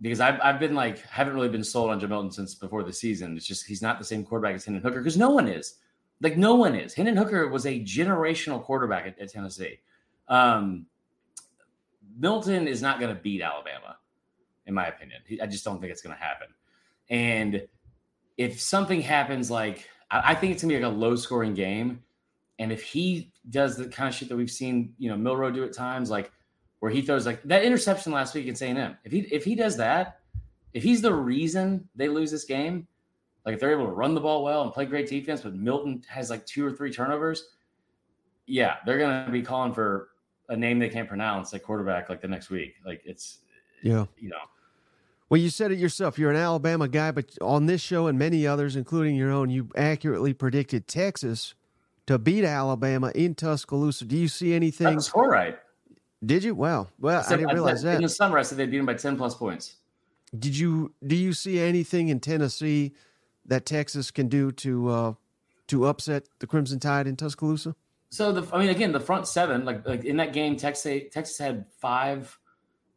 [0.00, 2.92] because I've, I've been like haven't really been sold on Joe Milton since before the
[2.92, 3.36] season.
[3.36, 5.74] It's just he's not the same quarterback as Hendon Hooker because no one is.
[6.20, 6.94] Like no one is.
[6.94, 9.80] Hendon Hooker was a generational quarterback at, at Tennessee.
[10.28, 10.86] Um,
[12.18, 13.96] Milton is not going to beat Alabama,
[14.66, 15.20] in my opinion.
[15.40, 16.48] I just don't think it's going to happen.
[17.08, 17.66] And
[18.36, 21.54] if something happens, like I, I think it's going to be like a low scoring
[21.54, 22.02] game.
[22.58, 25.64] And if he does the kind of shit that we've seen, you know, Milroe do
[25.64, 26.32] at times, like
[26.80, 29.76] where he throws like that interception last week at A&M, if he if he does
[29.76, 30.20] that,
[30.72, 32.88] if he's the reason they lose this game,
[33.44, 36.02] like if they're able to run the ball well and play great defense, but Milton
[36.08, 37.50] has like two or three turnovers,
[38.46, 40.10] yeah, they're going to be calling for
[40.48, 42.74] a name they can't pronounce at quarterback like the next week.
[42.84, 43.38] Like it's,
[43.82, 44.06] Yeah.
[44.18, 44.36] you know,
[45.30, 46.18] Well, you said it yourself.
[46.18, 49.68] You're an Alabama guy, but on this show and many others, including your own, you
[49.76, 51.54] accurately predicted Texas
[52.06, 54.06] to beat Alabama in Tuscaloosa.
[54.06, 54.96] Do you see anything?
[54.96, 55.58] the score right.
[56.24, 56.54] Did you?
[56.54, 56.88] Wow.
[56.98, 58.08] Well, I said- didn't said- realize In the that.
[58.08, 59.76] summer, I said they beat them by 10 plus points.
[60.38, 60.92] Did you?
[61.06, 62.94] Do you see anything in Tennessee
[63.48, 65.12] that Texas can do to uh,
[65.66, 67.74] to upset the Crimson Tide in Tuscaloosa?
[68.10, 71.36] So the, I mean, again, the front seven, like like in that game, Texas Texas
[71.36, 72.38] had five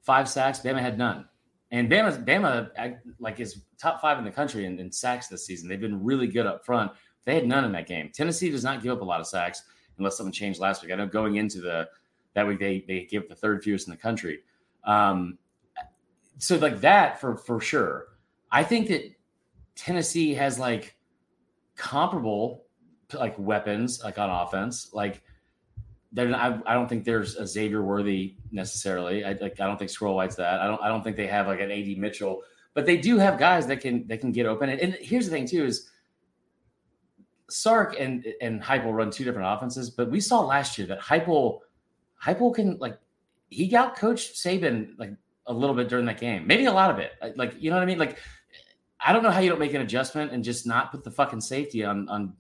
[0.02, 0.60] five sacks.
[0.60, 1.26] Bama had none,
[1.72, 5.68] and Bama Bama like is top five in the country in, in sacks this season.
[5.68, 6.92] They've been really good up front.
[7.26, 8.10] They had none in that game.
[8.14, 9.64] Tennessee does not give up a lot of sacks
[9.98, 10.92] unless something changed last week.
[10.92, 11.90] I know going into the
[12.34, 14.40] that week they they gave up the third fewest in the country.
[14.86, 15.38] Um,
[16.38, 18.08] so like that for for sure.
[18.52, 19.14] I think that
[19.76, 20.96] Tennessee has like
[21.76, 22.66] comparable
[23.14, 24.92] like weapons like on offense.
[24.94, 25.24] Like
[26.12, 29.24] they're I, I don't think there's a Xavier Worthy necessarily.
[29.24, 30.60] I like I don't think Squirrel White's that.
[30.62, 32.42] I don't I don't think they have like an AD Mitchell,
[32.74, 34.70] but they do have guys that can that can get open.
[34.70, 35.90] And, and here's the thing too is
[37.50, 41.60] Sark and and Heupel run two different offenses, but we saw last year that Heupel
[42.24, 42.98] Heupel can like
[43.50, 45.12] he got coached Saban like
[45.48, 47.12] a little bit during that game, maybe a lot of it.
[47.36, 48.00] Like you know what I mean?
[48.00, 48.18] Like
[49.04, 51.42] I don't know how you don't make an adjustment and just not put the fucking
[51.42, 52.34] safety on on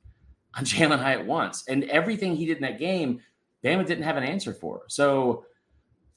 [0.56, 1.64] on Jalin Hyatt once.
[1.68, 3.22] And everything he did in that game,
[3.64, 4.84] Bama didn't have an answer for.
[4.88, 5.46] So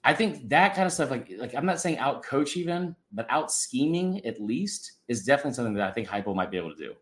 [0.03, 3.26] I think that kind of stuff, like like I'm not saying out coach even, but
[3.30, 6.76] out scheming at least is definitely something that I think Heupel might be able to
[6.76, 6.95] do.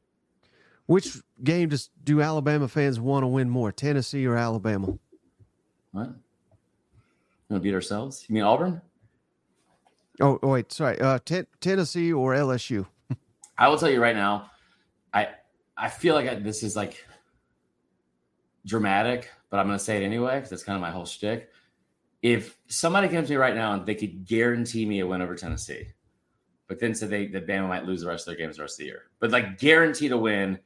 [0.87, 4.99] Which game does do Alabama fans want to win more, Tennessee or Alabama?
[5.93, 6.09] What?
[6.09, 8.25] You want to beat ourselves?
[8.29, 8.81] You mean Auburn?
[10.21, 12.87] Oh, oh wait, sorry, uh, Ten- Tennessee or LSU?
[13.63, 14.51] I will tell you right now,
[15.15, 15.29] I
[15.77, 17.07] I feel like I, this is like
[18.67, 21.49] dramatic, but I'm going to say it anyway because that's kind of my whole shtick.
[22.23, 25.37] If somebody came to me right now and they could guarantee me a win over
[25.37, 25.87] Tennessee,
[26.67, 28.75] but then said they that Bama might lose the rest of their games the rest
[28.75, 30.59] of the year, but like guaranteed a win,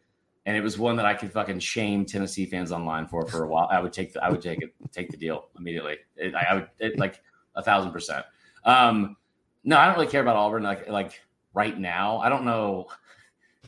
[0.46, 3.46] and it was one that I could fucking shame Tennessee fans online for for a
[3.46, 5.98] while, I would take the I would take it take the deal immediately.
[6.16, 7.20] It, I, I would it, like
[7.56, 8.24] a thousand percent.
[8.64, 9.18] Um,
[9.64, 10.62] no, I don't really care about Auburn.
[10.62, 11.20] Like like
[11.56, 12.86] right now, I don't know.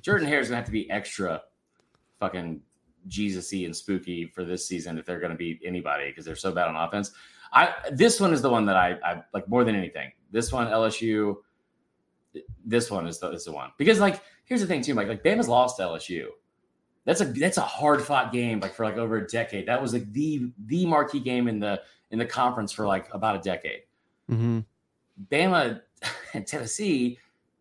[0.03, 1.43] Jordan Hare is gonna have to be extra
[2.21, 2.61] fucking
[3.09, 6.69] Jesus-y and spooky for this season if they're gonna beat anybody because they're so bad
[6.69, 7.11] on offense.
[7.53, 10.13] I this one is the one that I, I like more than anything.
[10.31, 11.37] This one, LSU.
[12.65, 15.09] This one is the is the one because like here's the thing too, Mike.
[15.09, 16.27] Like Bama's lost to LSU.
[17.07, 19.67] That's a that's a hard fought game like for like over a decade.
[19.67, 21.81] That was like the the marquee game in the
[22.11, 23.83] in the conference for like about a decade.
[24.31, 24.61] Mm-hmm.
[25.33, 25.81] Bama
[26.35, 27.19] and Tennessee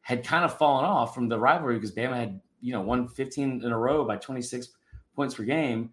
[0.07, 3.61] had kind of fallen off from the rivalry because Bama had, you know, won 15
[3.61, 4.69] in a row by 26
[5.13, 5.89] points per game.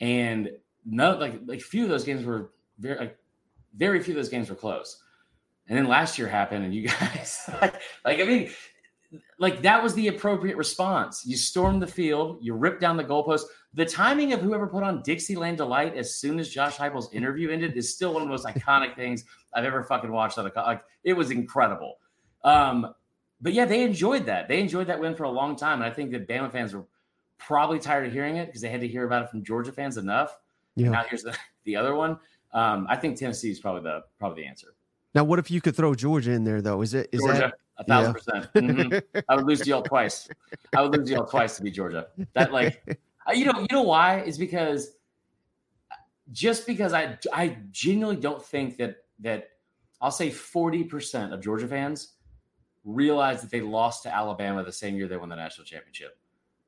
[0.00, 0.52] And
[0.86, 3.18] no, like, like few of those games were very, like,
[3.76, 5.02] very few of those games were close.
[5.68, 7.74] And then last year happened, and you guys, like,
[8.06, 8.50] like, I mean,
[9.38, 11.26] like that was the appropriate response.
[11.26, 13.42] You stormed the field, you ripped down the goalpost.
[13.74, 17.76] The timing of whoever put on Dixieland Delight as soon as Josh Heupel's interview ended
[17.76, 20.80] is still one of the most iconic things I've ever fucking watched on a like
[21.04, 21.96] it was incredible.
[22.44, 22.94] Um,
[23.42, 24.48] but yeah, they enjoyed that.
[24.48, 26.84] They enjoyed that win for a long time, and I think that Bama fans were
[27.38, 29.96] probably tired of hearing it because they had to hear about it from Georgia fans
[29.96, 30.38] enough.
[30.76, 30.90] Yeah.
[30.90, 32.18] Now here's the, the other one.
[32.52, 34.68] Um, I think Tennessee is probably the probably the answer.
[35.14, 36.82] Now, what if you could throw Georgia in there though?
[36.82, 38.52] Is it is Georgia, a thousand percent.
[38.54, 39.02] Mhm.
[39.12, 39.24] that?
[39.28, 40.28] I would lose to y'all twice.
[40.74, 42.06] I would lose to y'all twice to beat Georgia.
[42.34, 42.82] That like,
[43.34, 44.20] you know, you know why?
[44.20, 44.92] Is because
[46.30, 49.50] just because I I genuinely don't think that that
[50.00, 52.12] I'll say forty percent of Georgia fans
[52.84, 56.18] realize that they lost to Alabama the same year they won the national championship.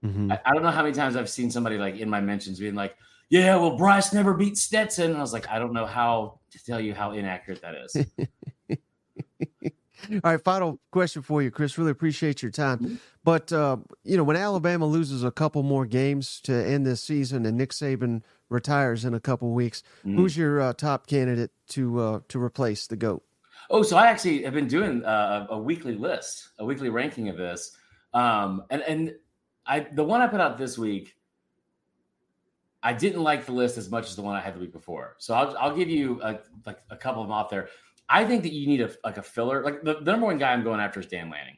[0.05, 0.31] Mhm.
[0.33, 2.75] I, I don't know how many times I've seen somebody like in my mentions being
[2.75, 2.97] like,
[3.31, 6.65] "Yeah, well, Bryce never beat Stetson," and I was like, I don't know how to
[6.65, 7.97] tell you how inaccurate that is.
[10.13, 11.79] All right, final question for you, Chris.
[11.79, 13.01] Really appreciate your time.
[13.25, 17.47] But uh, you know, when Alabama loses a couple more games to end this season,
[17.47, 20.17] and Nick Saban retires in a couple weeks, Mhm.
[20.17, 23.25] who's your uh, top candidate to uh, to replace the goat?
[23.71, 27.37] Oh, so I actually have been doing uh, a weekly list, a weekly ranking of
[27.37, 27.77] this,
[28.13, 29.15] um, and and
[29.67, 31.17] I the one I put out this week,
[32.83, 35.17] I didn't like the list as much as the one I had the week before.
[35.19, 37.69] So I'll I'll give you a, like a couple of them off there.
[38.09, 39.65] I think that you need a like a filler.
[39.65, 41.57] Like the, the number one guy I'm going after is Dan Lanning,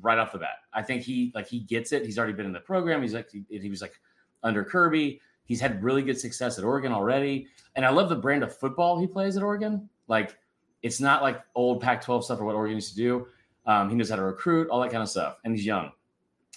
[0.00, 0.58] right off the bat.
[0.72, 2.04] I think he like he gets it.
[2.04, 3.00] He's already been in the program.
[3.02, 3.94] He's like he, he was like
[4.42, 5.20] under Kirby.
[5.44, 9.00] He's had really good success at Oregon already, and I love the brand of football
[9.00, 9.88] he plays at Oregon.
[10.08, 10.36] Like
[10.82, 13.26] it's not like old Pac-12 stuff or what Oregon used to do.
[13.66, 15.92] Um, he knows how to recruit, all that kind of stuff, and he's young.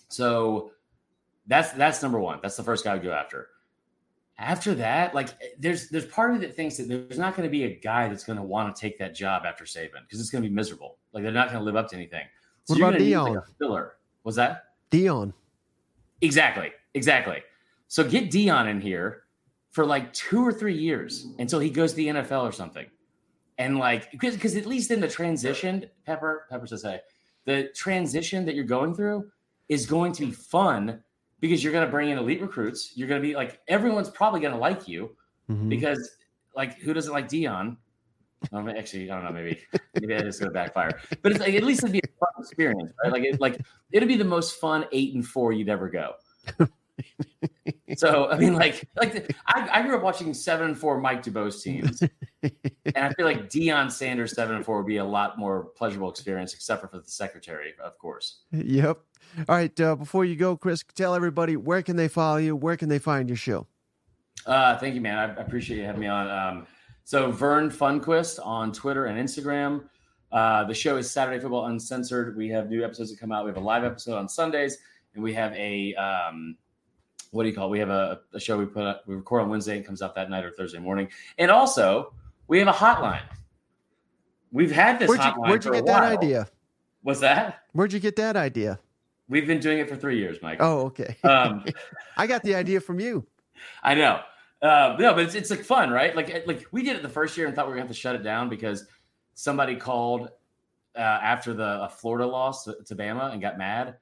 [0.08, 0.72] So
[1.48, 2.40] that's that's number one.
[2.42, 3.50] That's the first guy I would go after.
[4.40, 7.52] after that, like there's there's part of me that thinks that there's not going to
[7.52, 10.30] be a guy that's going to want to take that job after Saban because it's
[10.30, 10.98] going to be miserable.
[11.14, 12.26] Like they're not going to live up to anything.
[12.66, 13.94] So What about gonna need, Like filler.
[14.24, 15.34] Was that Deion.
[16.22, 17.44] exactly exactly?
[17.88, 19.24] So get Deion in here
[19.70, 22.88] for like two or three years until he goes to the NFL or something,
[23.58, 27.00] and like because because at least in the transition, Pepper Pepper says, "Hey,
[27.46, 29.30] the transition that you're going through
[29.70, 31.02] is going to be fun."
[31.42, 34.40] Because you're going to bring in elite recruits, you're going to be like everyone's probably
[34.40, 35.16] going to like you,
[35.50, 35.70] Mhm.
[35.70, 36.10] because
[36.56, 37.76] like who doesn't like Deion?
[38.54, 39.32] Um, actually, I don't know.
[39.32, 39.60] Maybe
[39.94, 41.00] maybe that is going to backfire.
[41.22, 43.12] But it's like at least it'd be a fun experience, right?
[43.12, 43.60] Like it, like
[43.92, 46.14] it'd be the most fun eight and four you'd ever go.
[47.98, 51.24] so I mean, like like the, I, I grew up watching seven and four Mike
[51.24, 52.02] DuBose teams,
[52.42, 56.10] and I feel like Deion Sanders seven and four would be a lot more pleasurable
[56.10, 58.42] experience, except for, for the secretary, of course.
[58.52, 59.00] Yep.
[59.50, 59.80] All right.
[59.80, 62.56] Uh, before you go, Chris, tell everybody where can they follow you?
[62.56, 63.68] Where can they find your show?
[64.46, 65.18] Uh, thank you, man.
[65.18, 66.30] I I appreciate you having me on.
[66.30, 66.68] Um,
[67.04, 69.84] so Vern Funquist on Twitter and Instagram.
[70.32, 72.36] Uh, the show is Saturday Football Uncensored.
[72.36, 73.46] We have new episodes that come out.
[73.46, 74.78] We have a live episode on Sundays,
[75.14, 76.58] and we have a um,
[77.36, 77.68] what do you call?
[77.68, 77.72] It?
[77.72, 79.74] We have a, a show we put up, we record on Wednesday.
[79.74, 82.14] And it comes out that night or Thursday morning, and also
[82.48, 83.24] we have a hotline.
[84.52, 86.48] We've had this Where'd you, hotline where'd you get that idea?
[87.04, 87.64] What's that?
[87.74, 88.80] Where'd you get that idea?
[89.28, 90.58] We've been doing it for three years, Mike.
[90.62, 91.18] Oh, okay.
[91.24, 91.66] Um,
[92.18, 93.26] I got the idea from you.
[93.84, 94.22] I know.
[94.62, 96.16] Uh, no, but it's, it's like fun, right?
[96.16, 97.96] Like like we did it the first year and thought we were going to have
[97.96, 98.86] to shut it down because
[99.34, 100.30] somebody called
[100.96, 103.96] uh, after the uh, Florida loss to, to Bama and got mad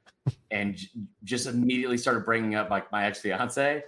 [0.51, 0.80] and
[1.24, 3.84] just immediately started bringing up like my ex fiance,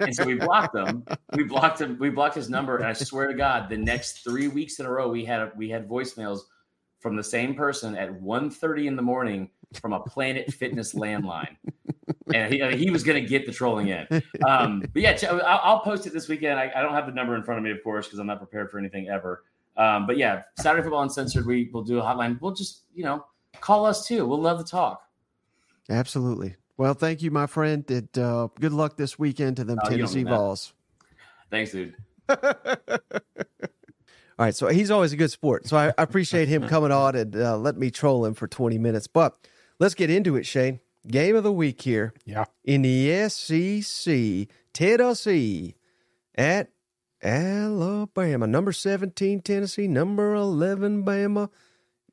[0.00, 1.04] and so we blocked them.
[1.34, 1.98] We blocked him.
[1.98, 4.90] We blocked his number, and I swear to God, the next three weeks in a
[4.90, 6.40] row, we had we had voicemails
[7.04, 11.54] from the same person at 1.30 in the morning from a Planet Fitness landline.
[12.32, 14.06] And he, I mean, he was going to get the trolling in.
[14.48, 16.58] Um, but yeah, I'll, I'll post it this weekend.
[16.58, 18.38] I, I don't have the number in front of me, of course, because I'm not
[18.38, 19.44] prepared for anything ever.
[19.76, 22.40] Um, but yeah, Saturday Football Uncensored, we will do a hotline.
[22.40, 23.26] We'll just, you know,
[23.60, 24.26] call us too.
[24.26, 25.02] We'll love to talk.
[25.90, 26.56] Absolutely.
[26.76, 27.88] Well, thank you, my friend.
[27.90, 30.30] It, uh, good luck this weekend to them Oh, Tennessee mean that.
[30.36, 30.72] Vols.
[31.50, 31.94] Thanks, dude.
[34.36, 35.66] All right, so he's always a good sport.
[35.68, 38.78] So I, I appreciate him coming on and uh, let me troll him for 20
[38.78, 39.06] minutes.
[39.06, 39.36] But
[39.78, 40.80] let's get into it, Shane.
[41.06, 42.46] Game of the week here Yeah.
[42.64, 45.76] in the SEC, Tennessee
[46.34, 46.70] at
[47.22, 48.48] Alabama.
[48.48, 49.86] Number 17, Tennessee.
[49.86, 51.50] Number 11, Bama.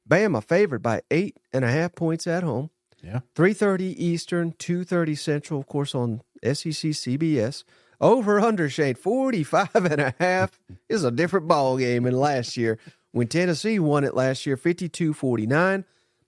[0.08, 2.70] Bama favored by eight and a half points at home.
[3.04, 3.22] Yeah.
[3.36, 7.64] 3.30 Eastern, 2.30 Central, of course, on SEC CBS.
[8.00, 12.78] Over under, Shane, 45 and a half is a different ball game than last year
[13.12, 15.84] when Tennessee won it last year 52-49.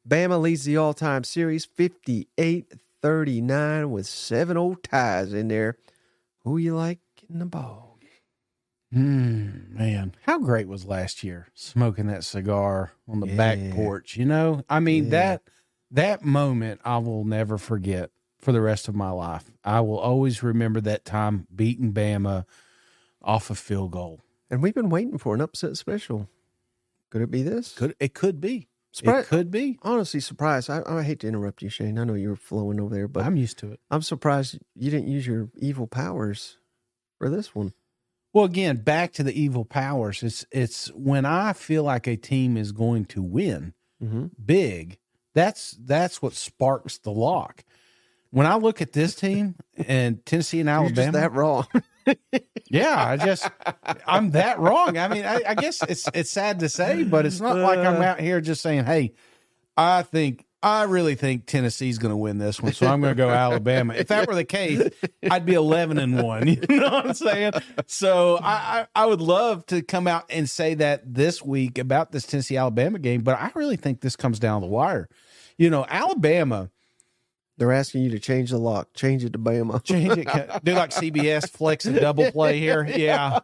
[0.07, 5.78] Bama leads the all-time series 58-39 with seven old ties in there.
[6.43, 6.99] Who you like
[7.30, 7.97] in the ball?
[8.91, 14.17] Hmm, man, how great was last year smoking that cigar on the back porch?
[14.17, 15.09] You know, I mean Yeah.
[15.11, 15.41] that
[15.93, 19.45] that moment I will never forget for the rest of my life.
[19.63, 22.45] I will always remember that time beating Bama
[23.21, 24.21] off a field goal.
[24.51, 26.27] And we've been waiting for an upset special.
[27.09, 27.73] Could it be this?
[27.73, 28.67] Could it could be?
[28.91, 29.79] Surprise- It could be.
[29.81, 30.69] Honestly, surprised.
[30.69, 31.97] I, I hate to interrupt you, Shane.
[31.97, 33.79] I know you were flowing over there, but I'm used to it.
[33.89, 36.57] I'm surprised you didn't use your evil powers
[37.17, 37.73] for this one.
[38.33, 40.21] Well, again, back to the evil powers.
[40.21, 43.73] It's it's when I feel like a team is going to win
[44.03, 44.25] Mm-hmm.
[44.43, 44.97] big.
[45.34, 47.63] That's that's what sparks the lock.
[48.31, 49.55] When I look at this team
[49.88, 51.67] and Tennessee and Alabama, just that wrong.
[52.69, 53.49] yeah, I just
[54.05, 54.97] I'm that wrong.
[54.97, 58.01] I mean, I, I guess it's it's sad to say, but it's not like I'm
[58.01, 58.05] uh.
[58.05, 59.13] out here just saying, "Hey,
[59.77, 63.17] I think I really think Tennessee's going to win this one, so I'm going to
[63.17, 64.89] go Alabama." If that were the case,
[65.29, 66.47] I'd be 11 and one.
[66.47, 67.53] You know what I'm saying?
[67.86, 72.11] So I, I I would love to come out and say that this week about
[72.11, 75.07] this Tennessee Alabama game, but I really think this comes down the wire.
[75.57, 76.69] You know, Alabama.
[77.57, 79.83] They're asking you to change the lock, change it to Bama.
[79.83, 80.63] Change it.
[80.63, 82.83] Do like CBS flex and double play here.
[82.83, 83.39] Yeah.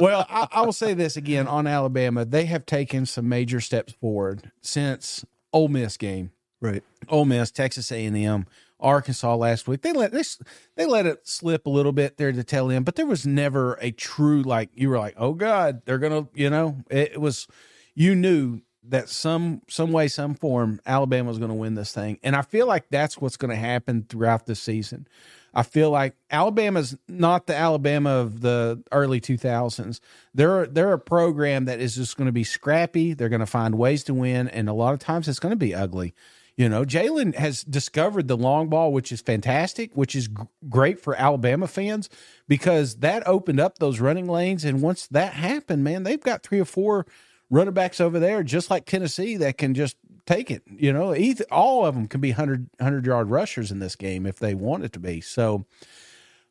[0.00, 2.26] Well, I, I will say this again on Alabama.
[2.26, 6.32] They have taken some major steps forward since Ole Miss game.
[6.60, 6.84] Right.
[7.08, 8.46] Ole Miss, Texas A and M,
[8.78, 9.82] Arkansas last week.
[9.82, 10.38] They let this
[10.76, 13.74] they let it slip a little bit there to tell them, but there was never
[13.80, 17.46] a true like you were like, oh God, they're gonna, you know, it, it was
[17.94, 22.18] you knew that some some way, some form, Alabama was going to win this thing,
[22.22, 25.06] and I feel like that's what's going to happen throughout the season.
[25.54, 30.00] I feel like Alabama's not the Alabama of the early 2000s.
[30.34, 33.14] They're they're a program that is just going to be scrappy.
[33.14, 35.56] They're going to find ways to win, and a lot of times it's going to
[35.56, 36.14] be ugly.
[36.56, 40.34] You know, Jalen has discovered the long ball, which is fantastic, which is g-
[40.68, 42.10] great for Alabama fans
[42.46, 44.62] because that opened up those running lanes.
[44.62, 47.06] And once that happened, man, they've got three or four
[47.52, 49.96] running backs over there, just like Tennessee, that can just
[50.26, 50.62] take it.
[50.66, 54.26] You know, either, all of them can be 100, 100 yard rushers in this game
[54.26, 55.20] if they want it to be.
[55.20, 55.66] So,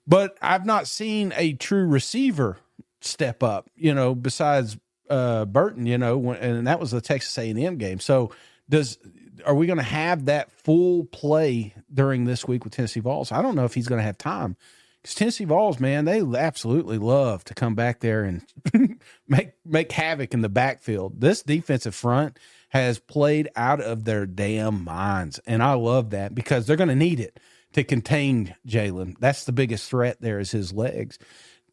[0.07, 2.57] but I've not seen a true receiver
[3.01, 4.77] step up, you know, besides
[5.09, 7.99] uh, Burton, you know, when, and that was the Texas A&M game.
[7.99, 8.31] So,
[8.69, 8.99] does
[9.43, 13.31] are we going to have that full play during this week with Tennessee Vols?
[13.31, 14.55] I don't know if he's going to have time
[15.01, 18.43] because Tennessee Vols, man, they absolutely love to come back there and
[19.27, 21.19] make make havoc in the backfield.
[21.21, 22.37] This defensive front
[22.69, 26.95] has played out of their damn minds, and I love that because they're going to
[26.95, 27.39] need it
[27.73, 29.15] to contain Jalen.
[29.19, 31.17] That's the biggest threat there is his legs.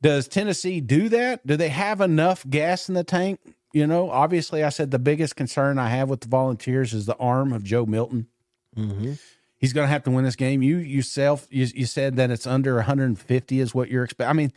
[0.00, 1.44] Does Tennessee do that?
[1.46, 3.40] Do they have enough gas in the tank
[3.72, 7.16] you know, obviously, I said the biggest concern I have with the Volunteers is the
[7.16, 8.28] arm of Joe Milton.
[8.76, 9.12] Mm-hmm.
[9.58, 10.62] He's going to have to win this game.
[10.62, 14.30] You yourself, you, you said that it's under 150 is what you're expecting.
[14.30, 14.52] I mean,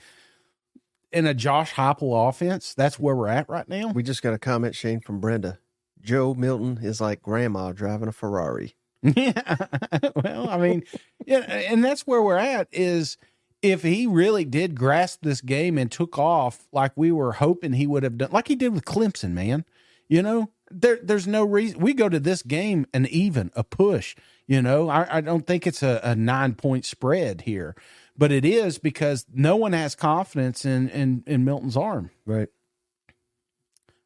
[1.11, 3.89] in a Josh Heupel offense, that's where we're at right now.
[3.89, 5.59] We just got a comment, Shane, from Brenda.
[5.99, 8.75] Joe Milton is like grandma driving a Ferrari.
[9.03, 9.55] Yeah.
[10.15, 10.83] well, I mean,
[11.25, 13.17] yeah, and that's where we're at is–
[13.61, 17.87] if he really did grasp this game and took off like we were hoping he
[17.87, 19.65] would have done, like he did with Clemson, man,
[20.09, 24.15] you know, there there's no reason we go to this game an even a push.
[24.51, 27.73] You know, I, I don't think it's a, a nine point spread here,
[28.17, 32.49] but it is because no one has confidence in in, in Milton's arm, right?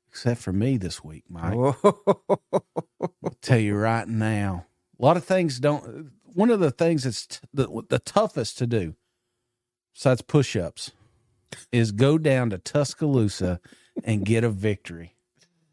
[0.07, 1.55] Except for me this week, Mike.
[1.83, 4.67] I'll tell you right now,
[4.99, 6.11] a lot of things don't.
[6.23, 8.95] One of the things that's t- the, the toughest to do
[9.95, 10.91] besides push ups,
[11.71, 13.59] is go down to Tuscaloosa
[14.03, 15.15] and get a victory.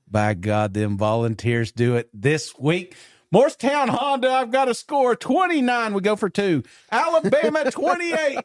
[0.09, 2.95] By God, them volunteers do it this week.
[3.33, 5.95] Morristown Honda, I've got a score 29.
[5.95, 6.63] We go for two.
[6.91, 8.39] Alabama 28.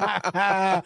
[0.00, 0.82] I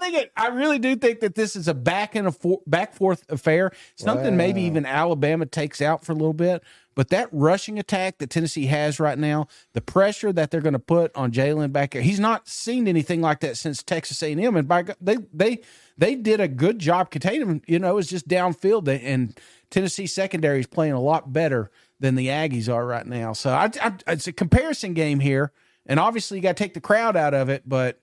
[0.00, 2.94] think it, I really do think that this is a back and a for, back
[2.94, 3.72] forth affair.
[3.96, 4.38] Something wow.
[4.38, 6.62] maybe even Alabama takes out for a little bit.
[6.94, 10.78] But that rushing attack that Tennessee has right now, the pressure that they're going to
[10.78, 14.56] put on Jalen back there, he's not seen anything like that since Texas A&M.
[14.56, 15.60] And by God, they they
[15.98, 17.62] they did a good job containing him.
[17.66, 19.36] You know, it's just downfield, and
[19.70, 23.32] Tennessee secondary is playing a lot better than the Aggies are right now.
[23.32, 25.52] So I, I, it's a comparison game here,
[25.86, 27.62] and obviously you got to take the crowd out of it.
[27.66, 28.00] But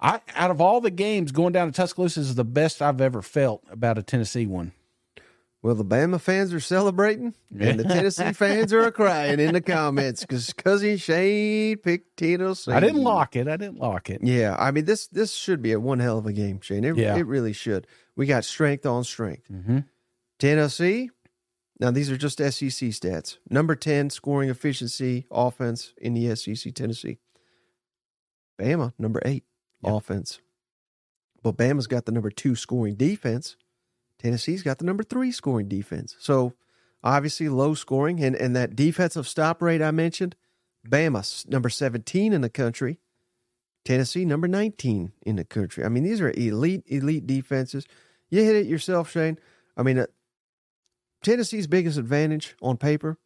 [0.00, 3.22] I, out of all the games, going down to Tuscaloosa is the best I've ever
[3.22, 4.72] felt about a Tennessee one.
[5.62, 10.22] Well, the Bama fans are celebrating, and the Tennessee fans are crying in the comments
[10.22, 12.72] because Cuzzy Shane picked Tennessee.
[12.72, 13.46] I didn't lock it.
[13.46, 14.24] I didn't lock it.
[14.24, 16.82] Yeah, I mean this this should be a one hell of a game, Shane.
[16.82, 17.16] It, yeah.
[17.16, 17.86] it really should.
[18.16, 19.48] We got strength on strength.
[19.52, 19.78] Mm-hmm.
[20.40, 21.10] Tennessee.
[21.82, 23.38] Now these are just SEC stats.
[23.50, 26.72] Number ten scoring efficiency offense in the SEC.
[26.72, 27.18] Tennessee.
[28.56, 29.42] Bama number eight
[29.82, 29.92] yep.
[29.92, 30.38] offense.
[31.42, 33.56] But Bama's got the number two scoring defense.
[34.20, 36.14] Tennessee's got the number three scoring defense.
[36.20, 36.52] So
[37.02, 40.36] obviously low scoring and, and that defensive stop rate I mentioned,
[40.88, 43.00] Bama number 17 in the country.
[43.84, 45.84] Tennessee number 19 in the country.
[45.84, 47.88] I mean, these are elite, elite defenses.
[48.30, 49.36] You hit it yourself, Shane.
[49.76, 50.06] I mean, uh,
[51.22, 53.16] Tennessee's biggest advantage on paper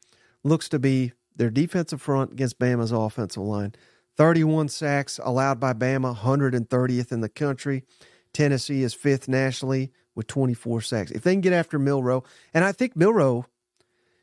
[0.45, 3.75] looks to be their defensive front against Bama's offensive line.
[4.17, 7.85] 31 sacks allowed by Bama, 130th in the country.
[8.33, 11.11] Tennessee is fifth nationally with 24 sacks.
[11.11, 12.25] If they can get after Milroe,
[12.55, 13.47] and I think Milroe,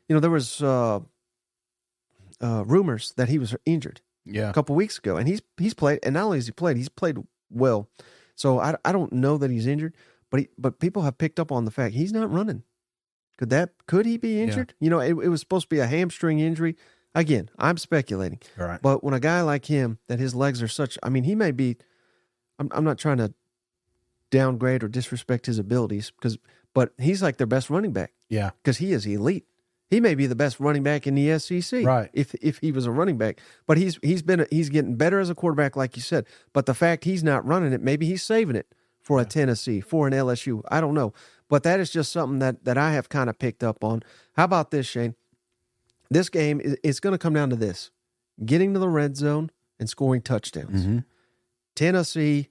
[0.08, 1.00] you know, there was uh,
[2.40, 4.50] uh, rumors that he was injured yeah.
[4.50, 6.88] a couple weeks ago, and he's he's played, and not only has he played, he's
[6.88, 7.18] played
[7.50, 7.88] well.
[8.34, 9.94] So I, I don't know that he's injured,
[10.30, 12.64] but he, but people have picked up on the fact he's not running.
[13.36, 14.74] Could that could he be injured?
[14.78, 14.84] Yeah.
[14.84, 16.76] You know, it, it was supposed to be a hamstring injury.
[17.14, 18.40] Again, I'm speculating.
[18.56, 18.80] Right.
[18.82, 21.52] But when a guy like him, that his legs are such, I mean, he may
[21.52, 21.76] be.
[22.58, 23.34] I'm, I'm not trying to
[24.30, 26.38] downgrade or disrespect his abilities because
[26.74, 28.12] but he's like their best running back.
[28.28, 28.50] Yeah.
[28.62, 29.46] Because he is elite.
[29.90, 31.84] He may be the best running back in the SEC.
[31.84, 32.10] Right.
[32.12, 33.40] If if he was a running back.
[33.66, 36.26] But he's he's been he's getting better as a quarterback, like you said.
[36.52, 38.66] But the fact he's not running it, maybe he's saving it
[39.04, 40.62] for a Tennessee, for an LSU.
[40.70, 41.12] I don't know.
[41.48, 44.02] But that is just something that that I have kind of picked up on.
[44.32, 45.14] How about this, Shane?
[46.10, 47.90] This game is it's going to come down to this:
[48.44, 50.82] getting to the red zone and scoring touchdowns.
[50.82, 50.98] Mm-hmm.
[51.76, 52.48] Tennessee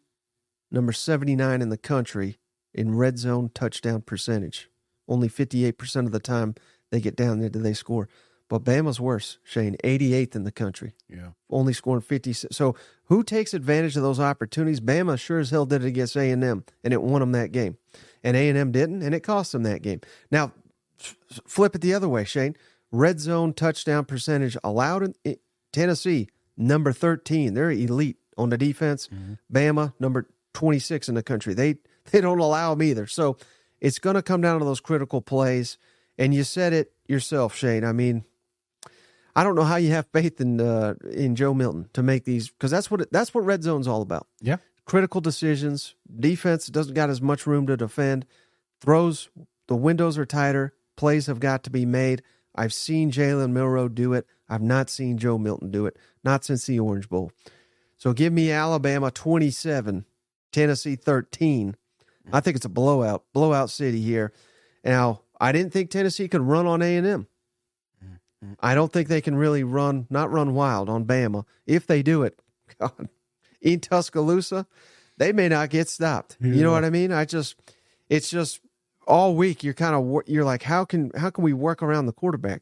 [0.72, 2.38] number 79 in the country
[2.74, 4.70] in red zone touchdown percentage.
[5.08, 6.56] Only 58% of the time
[6.92, 8.08] they get down there do they score.
[8.50, 10.94] But Bama's worse, Shane, 88th in the country.
[11.10, 11.30] Yeah.
[11.50, 12.34] Only scoring 50.
[12.34, 12.76] So
[13.06, 14.80] who takes advantage of those opportunities?
[14.80, 17.78] Bama sure as hell did it against A&M, and it won them that game.
[18.24, 20.02] And A&M didn't, and it cost them that game.
[20.30, 20.52] Now,
[21.48, 22.56] flip it the other way, Shane.
[22.92, 25.38] red zone touchdown percentage allowed in,
[25.72, 27.54] Tennessee number 13.
[27.54, 29.08] They're elite on the defense.
[29.08, 29.34] Mm-hmm.
[29.52, 31.54] Bama number 26 in the country.
[31.54, 31.78] They
[32.12, 33.08] they don't allow them either.
[33.08, 33.38] So
[33.82, 35.78] it's going to come down to those critical plays.
[36.18, 37.84] And you said it yourself, Shane.
[37.84, 38.24] I mean,
[39.36, 42.50] I don't know how you have faith in uh, in Joe Milton to make these
[42.50, 44.28] because that's what it, that's what red zone's all about.
[44.42, 44.58] Yeah.
[44.86, 45.96] Critical decisions.
[46.20, 48.26] Defense doesn't got as much room to defend.
[48.82, 49.30] Throws
[49.68, 50.74] the windows are tighter.
[50.96, 52.22] Plays have got to be made.
[52.56, 54.28] I've seen Jalen Milroe do it.
[54.48, 55.98] I've not seen Joe Milton do it.
[56.24, 57.32] Not since the Orange Bowl.
[57.98, 60.06] So give me Alabama 27,
[60.52, 61.76] Tennessee 13.
[62.32, 64.32] I think it's a blowout, blowout city here.
[64.84, 67.28] Now, I didn't think Tennessee could run on A&M.
[68.60, 71.46] I don't think they can really run, not run wild on Bama.
[71.66, 72.40] If they do it,
[72.80, 73.10] God,
[73.62, 74.66] in Tuscaloosa,
[75.18, 76.38] they may not get stopped.
[76.40, 77.12] You know what I mean?
[77.12, 77.56] I just,
[78.10, 78.60] it's just
[79.08, 82.14] all week you're kind of you're like, how can how can we work around the
[82.14, 82.62] quarterback?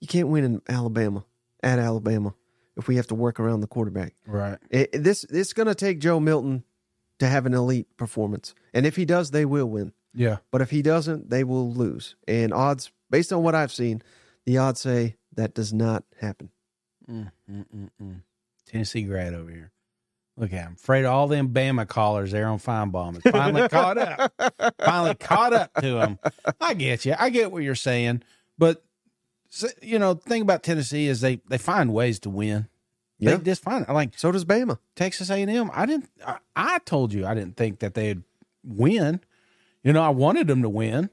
[0.00, 1.24] You can't win in Alabama
[1.62, 2.34] at Alabama
[2.76, 4.14] if we have to work around the quarterback.
[4.26, 4.58] Right.
[4.70, 6.64] It- this it's going to take Joe Milton
[7.18, 9.92] to have an elite performance, and if he does, they will win.
[10.12, 10.38] Yeah.
[10.50, 12.14] But if he doesn't, they will lose.
[12.28, 14.02] And odds, based on what I've seen,
[14.46, 16.50] the odds say that does not happen.
[17.10, 18.22] Mm, mm, mm, mm.
[18.66, 19.72] Tennessee grad over here.
[20.36, 20.74] Look at him.
[20.74, 23.16] Afraid of all them Bama callers there on Finebaum.
[23.16, 24.32] It's finally caught up.
[24.78, 26.18] Finally caught up to him.
[26.60, 27.14] I get you.
[27.18, 28.22] I get what you're saying.
[28.58, 28.84] But,
[29.80, 32.68] you know, the thing about Tennessee is they, they find ways to win.
[33.18, 33.36] Yeah.
[33.36, 34.78] They just find Like So does Bama.
[34.94, 38.22] Texas A&M, I didn't, I, I told you I didn't think that they'd
[38.62, 39.20] win.
[39.82, 41.08] You know, I wanted them to win,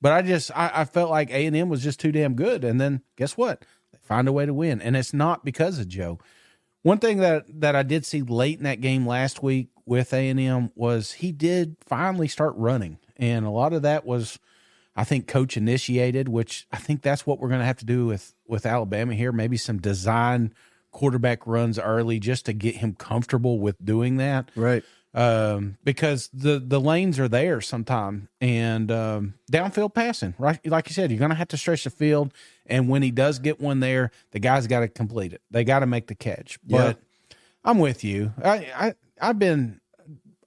[0.00, 2.64] but I just, I, I felt like A&M was just too damn good.
[2.64, 3.64] And then guess what?
[3.92, 4.80] They find a way to win.
[4.80, 6.18] And it's not because of Joe.
[6.82, 10.28] One thing that that I did see late in that game last week with A
[10.28, 14.38] and M was he did finally start running, and a lot of that was,
[14.94, 16.28] I think, coach initiated.
[16.28, 19.32] Which I think that's what we're going to have to do with with Alabama here.
[19.32, 20.54] Maybe some design
[20.92, 24.82] quarterback runs early just to get him comfortable with doing that Right.
[25.18, 30.64] Um, because the the lanes are there sometime and um, downfield passing, right?
[30.64, 32.32] Like you said, you're going to have to stretch the field,
[32.66, 35.42] and when he does get one there, the guy's got to complete it.
[35.50, 36.60] They got to make the catch.
[36.64, 36.78] Yeah.
[36.78, 36.98] But
[37.64, 38.32] I'm with you.
[38.44, 39.80] I, I I've been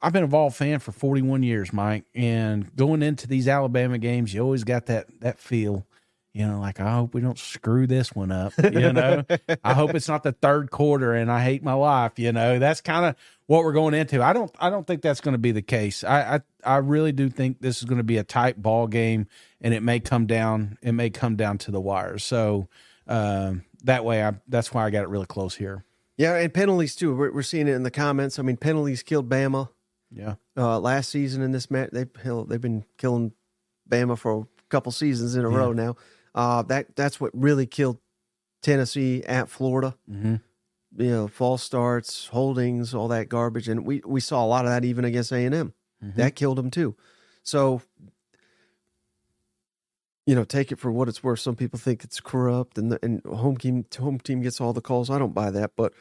[0.01, 4.33] I've been a Vol fan for 41 years, Mike, and going into these Alabama games,
[4.33, 5.85] you always got that that feel.
[6.33, 8.53] You know, like I hope we don't screw this one up.
[8.57, 9.23] You know,
[9.63, 12.17] I hope it's not the third quarter and I hate my life.
[12.17, 13.15] You know, that's kind of
[13.47, 14.23] what we're going into.
[14.23, 16.05] I don't, I don't think that's going to be the case.
[16.05, 19.27] I, I, I really do think this is going to be a tight ball game,
[19.59, 22.17] and it may come down, it may come down to the wire.
[22.17, 22.69] So
[23.07, 25.83] um, that way, I, that's why I got it really close here.
[26.15, 27.13] Yeah, and penalties too.
[27.13, 28.39] We're, we're seeing it in the comments.
[28.39, 29.69] I mean, penalties killed Bama
[30.11, 31.89] Yeah, uh, last season in this match.
[31.91, 32.05] They
[32.47, 33.33] they've been killing
[33.89, 35.95] Bama for a couple seasons in a row now.
[36.33, 37.97] Uh, that that's what really killed
[38.61, 39.95] Tennessee at Florida.
[40.07, 40.35] hmm
[40.97, 44.71] You know, false starts, holdings, all that garbage, and we we saw a lot of
[44.71, 45.73] that even against A and M.
[46.15, 46.95] That killed them too.
[47.43, 47.81] So,
[50.25, 51.39] you know, take it for what it's worth.
[51.39, 54.81] Some people think it's corrupt, and the, and home team home team gets all the
[54.81, 55.09] calls.
[55.09, 55.93] I don't buy that, but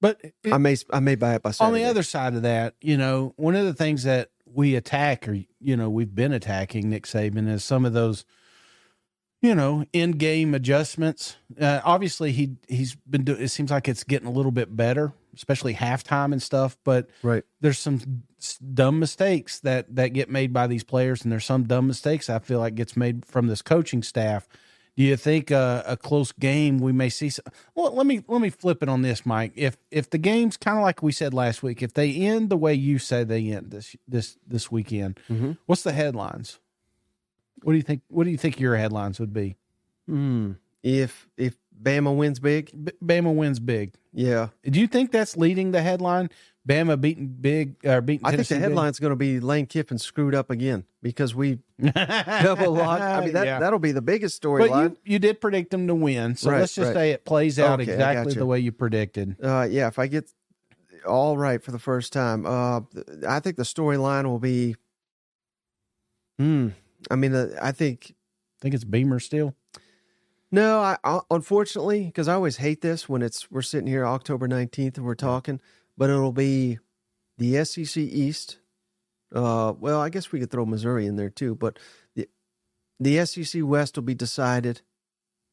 [0.00, 2.74] but it- I may I may buy it by on the other side of that,
[2.80, 6.90] you know, one of the things that we attack, or you know, we've been attacking
[6.90, 8.24] Nick Saban is some of those,
[9.40, 11.36] you know, in game adjustments.
[11.60, 13.24] Uh, obviously, he he's been.
[13.24, 13.40] doing.
[13.40, 16.76] it seems like it's getting a little bit better, especially halftime and stuff.
[16.84, 17.44] But right?
[17.60, 18.24] there's some
[18.74, 22.38] dumb mistakes that that get made by these players, and there's some dumb mistakes I
[22.40, 24.48] feel like gets made from this coaching staff.
[24.96, 27.30] Do you think uh, a close game we may see?
[27.30, 27.44] Some,
[27.76, 29.52] well, let me let me flip it on this, Mike.
[29.54, 32.56] If if the game's kind of like we said last week, if they end the
[32.56, 35.56] way you say they end this this this weekend, Mhm.
[35.66, 36.58] what's the headlines?
[37.62, 38.02] What do you think?
[38.08, 39.56] What do you think your headlines would be?
[40.06, 40.52] Hmm.
[40.82, 43.94] If if Bama wins big, B- Bama wins big.
[44.12, 46.30] yeah, Do you think that's leading the headline?
[46.68, 48.26] Bama beating big or beating.
[48.26, 52.72] I think the headline's going to be Lane Kiffin screwed up again because we double
[52.72, 53.00] lock.
[53.00, 53.58] I mean that Yeah.
[53.60, 54.90] that'll be the biggest But storyline.
[55.04, 56.94] you, you did predict them to win, so Right, let's just right.
[56.94, 59.36] say it plays out Okay, exactly the way you predicted.
[59.42, 60.30] Uh, yeah, if I get
[61.06, 62.80] all right for the first time, uh,
[63.26, 64.76] I think the storyline will be.
[66.38, 66.68] Hmm.
[67.10, 68.14] I mean, uh, I think
[68.60, 69.54] think it's Beamer still.
[70.50, 70.80] no.
[70.80, 74.96] I, I unfortunately because I always hate this when it's we're sitting here October nineteenth
[74.96, 75.60] and we're talking,
[75.96, 76.78] but it'll be
[77.38, 78.58] the SEC East.
[79.34, 81.78] Uh, well, I guess we could throw Missouri in there too, but
[82.14, 82.28] the
[82.98, 84.80] the SEC West will be decided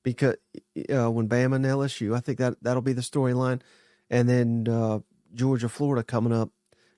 [0.04, 0.36] because
[0.94, 3.62] uh, when Bama and LSU, I think that that'll be the storyline,
[4.10, 5.00] and then uh,
[5.34, 6.52] Georgia, Florida coming up,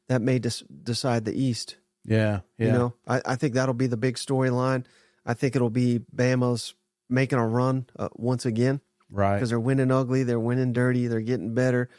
[0.08, 1.78] that may des- decide the East.
[2.08, 2.66] Yeah, yeah.
[2.68, 4.86] You know, I, I think that'll be the big storyline.
[5.26, 6.74] I think it'll be Bama's
[7.10, 9.36] making a run uh, once again Right.
[9.36, 11.89] because they're winning ugly, they're winning dirty, they're getting better,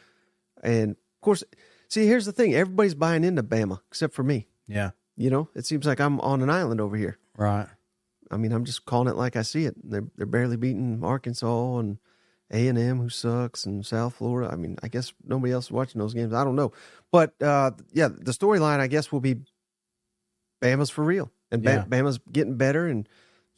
[0.63, 1.43] and of course,
[1.87, 4.47] see, here's the thing: everybody's buying into Bama except for me.
[4.67, 4.91] Yeah.
[5.15, 7.17] You know, it seems like I'm on an island over here.
[7.37, 7.67] Right.
[8.31, 9.75] I mean, I'm just calling it like I see it.
[9.83, 11.97] They're they're barely beating Arkansas and
[12.51, 14.51] A and M, who sucks, and South Florida.
[14.51, 16.33] I mean, I guess nobody else is watching those games.
[16.33, 16.71] I don't know,
[17.11, 19.37] but uh, yeah, the storyline I guess will be
[20.61, 21.85] Bama's for real, and Yeah.
[21.87, 23.07] Bama's getting better, and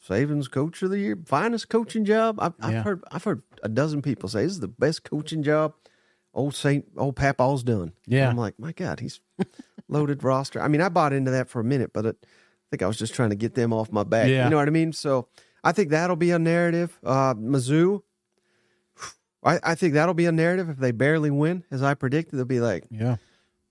[0.08, 2.36] Saban's coach of the year, finest coaching job.
[2.40, 5.74] I've, I've heard I've heard a dozen people say this is the best coaching job
[6.34, 7.92] old Saint old Papaw's done.
[8.06, 8.28] Yeah.
[8.28, 9.20] I'm like, my God, he's
[9.88, 10.60] loaded roster.
[10.62, 12.26] I mean, I bought into that for a minute, but it, I
[12.70, 14.28] think I was just trying to get them off my back.
[14.28, 14.44] Yeah.
[14.44, 14.92] You know what I mean?
[14.92, 15.28] So
[15.62, 16.98] I think that'll be a narrative.
[17.04, 18.02] Uh, Mizzou,
[19.44, 22.38] I, I think that'll be a narrative if they barely win, as I predicted.
[22.38, 23.16] They'll be like, Yeah.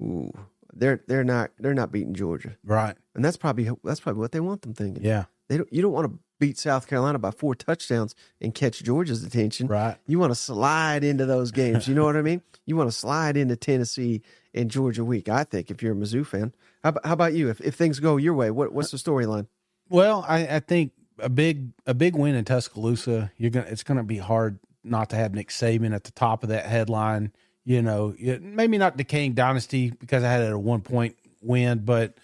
[0.01, 0.31] ooh,
[0.73, 2.95] they're they're not they're not beating Georgia, Right.
[3.15, 5.03] and that's probably that's probably what they want them thinking.
[5.03, 5.25] Yeah.
[5.49, 9.21] They don't, you don't want to beat South Carolina by four touchdowns and catch Georgia's
[9.23, 9.67] attention.
[9.67, 9.97] Right.
[10.07, 11.87] You want to slide into those games.
[11.89, 12.41] You know what I mean?
[12.65, 14.21] You want to slide into Tennessee
[14.53, 15.27] and Georgia week.
[15.27, 16.53] I think if you're a Mizzou fan,
[16.83, 17.49] how, about- how about you?
[17.49, 19.47] If, if things go your way, what what's the storyline?
[19.89, 23.31] Well, I, I think a big a big win in Tuscaloosa.
[23.35, 26.49] You're gonna it's gonna be hard not to have Nick Saban at the top of
[26.49, 27.33] that headline.
[27.63, 32.15] You know, maybe not decaying dynasty because I had it a one point win, but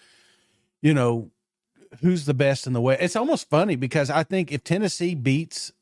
[0.82, 1.30] you know,
[2.00, 2.96] who's the best in the way?
[3.00, 5.72] It's almost funny because I think if Tennessee beats,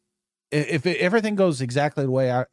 [0.50, 2.44] if everything goes exactly the way I,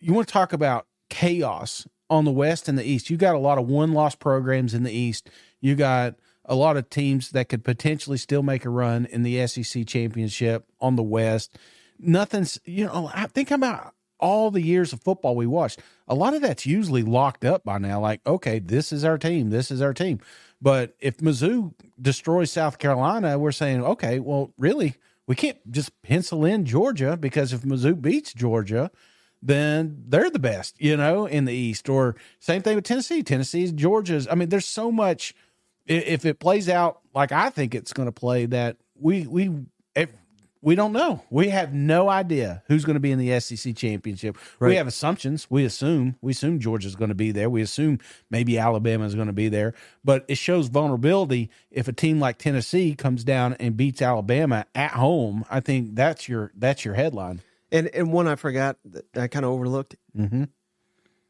[0.00, 3.08] you want to talk about chaos on the West and the East.
[3.08, 5.30] You got a lot of one loss programs in the East.
[5.60, 9.46] You got a lot of teams that could potentially still make a run in the
[9.46, 11.56] SEC championship on the West.
[11.98, 15.80] Nothing's, you know, I think about all the years of football we watched.
[16.12, 17.98] A lot of that's usually locked up by now.
[17.98, 19.48] Like, okay, this is our team.
[19.48, 20.20] This is our team.
[20.60, 24.96] But if Mizzou destroys South Carolina, we're saying, okay, well, really,
[25.26, 28.90] we can't just pencil in Georgia because if Mizzou beats Georgia,
[29.40, 31.88] then they're the best, you know, in the East.
[31.88, 33.22] Or same thing with Tennessee.
[33.22, 34.28] Tennessee's Georgia's.
[34.30, 35.34] I mean, there's so much.
[35.86, 39.50] If it plays out like I think it's going to play, that we we
[40.62, 41.22] we don't know.
[41.28, 44.38] We have no idea who's going to be in the SEC championship.
[44.60, 45.46] We have assumptions.
[45.50, 46.16] We assume.
[46.22, 47.50] We assume Georgia's going to be there.
[47.50, 47.98] We assume
[48.30, 49.74] maybe Alabama is going to be there.
[50.04, 54.92] But it shows vulnerability if a team like Tennessee comes down and beats Alabama at
[54.92, 55.44] home.
[55.50, 57.40] I think that's your that's your headline.
[57.72, 60.44] And and one I forgot that I kind of overlooked Mm-hmm.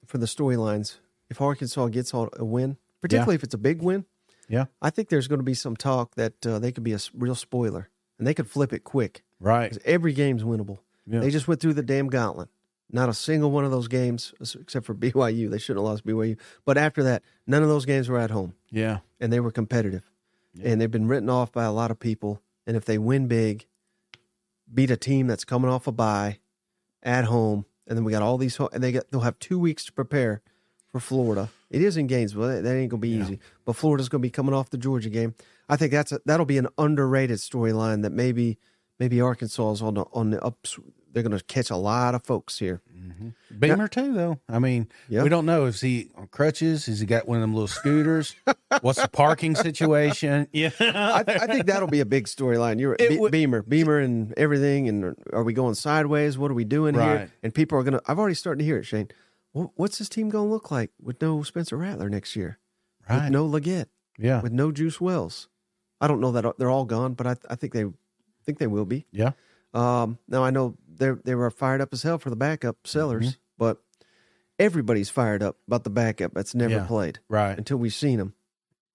[0.07, 0.97] for the storylines.
[1.31, 4.05] If Arkansas gets a a win, particularly if it's a big win,
[4.49, 4.67] Yeah.
[4.83, 7.35] I think there's going to be some talk that uh, they could be a real
[7.35, 7.89] spoiler
[8.23, 9.25] and they could flip it quick.
[9.41, 9.77] Right.
[9.85, 10.79] every game's winnable.
[11.09, 11.19] Yeah.
[11.19, 12.49] They just went through the damn gauntlet.
[12.89, 15.51] Not a single one of those games, except for BYU.
[15.51, 16.39] They shouldn't have lost BYU.
[16.65, 18.99] But after that, none of those games were at home, Yeah.
[19.19, 20.09] and they were competitive.
[20.63, 22.41] And they've been written off by a lot of people.
[22.65, 23.67] And if they win big,
[24.73, 26.39] beat a team that's coming off a bye
[27.03, 29.85] at home, and then we got all these, and they got they'll have two weeks
[29.87, 30.41] to prepare
[30.87, 31.49] for Florida.
[31.71, 32.47] It is in Gainesville.
[32.47, 33.23] That that ain't gonna be Yeah.
[33.25, 33.41] easy.
[33.65, 35.35] But Florida's gonna be coming off the Georgia game.
[35.73, 38.59] I think that's a, that'll be an underrated storyline that maybe
[38.99, 40.79] maybe Arkansas is on the on the ups.
[41.13, 42.81] They're gonna catch a lot of folks here.
[42.97, 43.59] Mm-hmm.
[43.59, 44.39] Beamer too, though.
[44.49, 45.23] I mean, Yeah.
[45.23, 46.87] we don't know if he on crutches.
[46.87, 48.35] Has he got one of them little scooters?
[48.81, 50.47] What's the parking situation?
[50.53, 52.81] Yeah, I, I think that'll be a big storyline.
[52.81, 54.89] You're It Be- would- Beamer, Beamer, and everything.
[54.89, 56.39] And are we going sideways?
[56.39, 57.31] What are we doing here?
[57.43, 58.01] And people are gonna.
[58.07, 59.09] I've already started to hear it, Shane.
[59.53, 62.59] What's this team gonna look like with no Spencer Rattler next year?
[63.09, 63.25] right.
[63.25, 63.87] With no Legette?
[64.19, 65.49] yeah, With no Juice Wells?
[66.03, 67.85] I don't know that they're all gone, but I, I think they
[68.45, 69.07] think they will be.
[69.13, 69.33] yeah,
[69.73, 73.39] Um, now I know they they were fired up as hell for the backup sellers,
[73.57, 73.79] but
[74.59, 76.87] everybody's fired up about the backup that's never Yeah.
[76.87, 77.57] played right.
[77.57, 78.35] until we've seen him.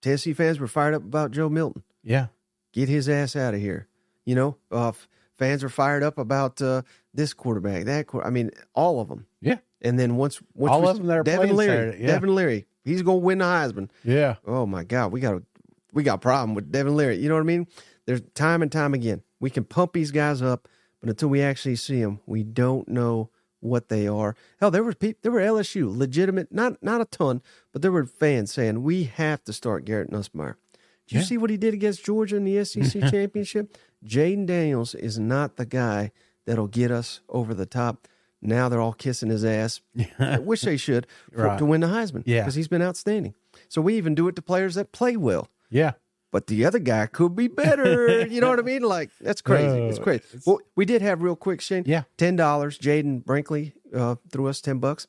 [0.02, 1.84] Tennessee fans were fired up about Joe Milton.
[2.04, 2.28] Yeah,
[2.74, 3.88] Get his ass out of here.
[4.26, 4.92] You know, uh,
[5.38, 6.82] fans are fired up about uh,
[7.14, 8.28] this quarterback, that quarter.
[8.28, 9.26] I mean, all of them.
[9.42, 12.02] yeah, And then once, once All we- of them that are Devin playing Leary, Saturday,
[12.02, 12.08] yeah.
[12.08, 13.90] Devin Leary, he's gonna win the Heisman.
[14.04, 14.36] yeah.
[14.46, 15.44] Oh my God, we got a
[15.98, 17.18] we got a problem with Devin Leary.
[17.18, 17.68] You know what I mean?
[18.06, 19.24] There's time and time again.
[19.40, 20.68] We can pump these guys up,
[21.02, 23.30] but until we actually see them, we don't know
[23.60, 24.36] what they are.
[24.60, 27.42] Hell, there were people, there were LSU legitimate, not not a ton,
[27.74, 30.54] but there were fans saying we have to start Garrett Nussmeier.
[31.08, 31.26] Did you Yeah.
[31.26, 33.76] see what he did against Georgia in the SEC championship?
[34.06, 36.12] Jayden Daniels is not the guy
[36.46, 38.08] that'll get us over the top.
[38.42, 39.82] Now they're all kissing his ass.
[40.20, 41.58] I wish they should for, Right.
[41.58, 42.22] to win the Heisman.
[42.28, 42.42] Yeah.
[42.42, 43.34] because he's been outstanding.
[43.68, 45.50] So we even do it to players that play well.
[45.70, 45.94] Yeah,
[46.32, 48.26] But the other guy could be better.
[48.30, 48.82] you know what I mean?
[48.84, 49.78] Like that's crazy.
[49.90, 50.24] it's crazy.
[50.46, 51.84] well, we did have real quick, Shane.
[51.86, 52.04] Yeah.
[52.18, 52.78] ten dollars.
[52.80, 55.08] Jaden Brinkley uh, threw us ten bucks.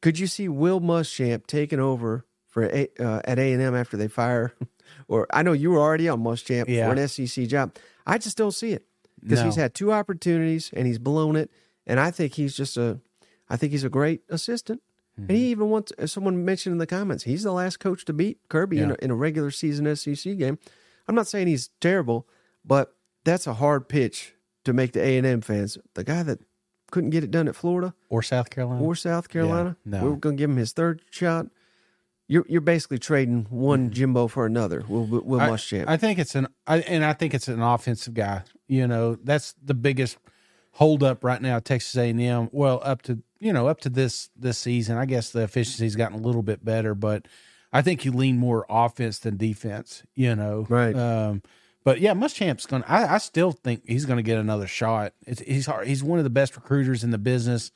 [0.00, 3.96] Could you see Will Muschamp taking over for a, uh, at A and M after
[3.96, 4.52] they fire?
[5.08, 6.86] Or I know you were already on Muschamp Yeah.
[6.92, 7.74] for an SEC job.
[8.06, 8.84] I just don't see it.
[9.20, 9.46] because No.
[9.46, 11.50] he's had two opportunities and he's blown it.
[11.86, 13.00] And I think he's just a,
[13.48, 14.82] I think he's a great assistant.
[15.22, 15.36] And Mm-hmm.
[15.36, 18.38] he even wants, as someone mentioned in the comments, he's the last coach to beat
[18.48, 20.58] Kirby in, a, in a regular season SEC game.
[21.08, 22.26] I'm not saying he's terrible,
[22.64, 22.94] but
[23.24, 24.34] that's a hard pitch
[24.64, 25.78] to make the A and M fans.
[25.94, 26.38] The guy that
[26.90, 28.82] couldn't get it done at Florida or South Carolina.
[28.82, 30.02] or South Carolina, no.
[30.04, 31.46] we're going to give him his third shot.
[32.28, 34.84] You're you're basically trading one Jimbo for another.
[34.88, 35.84] Will Will I- Muschamp.
[35.88, 38.42] I think it's an, I, and I think it's an offensive guy.
[38.68, 40.16] You know, that's the biggest
[40.72, 41.58] holdup right now.
[41.58, 42.48] Texas A and M.
[42.52, 46.18] Well, up to you know up to this this season, I guess the efficiency's gotten
[46.18, 47.26] a little bit better, but
[47.72, 50.04] I think you lean more offense than defense.
[50.14, 50.94] You know, Right.
[50.94, 51.42] Um,
[51.84, 52.84] but yeah, Muschamp's gonna.
[52.86, 55.14] I, I still think he's gonna get another shot.
[55.26, 57.72] It's, he's hard, he's one of the best recruiters in the business.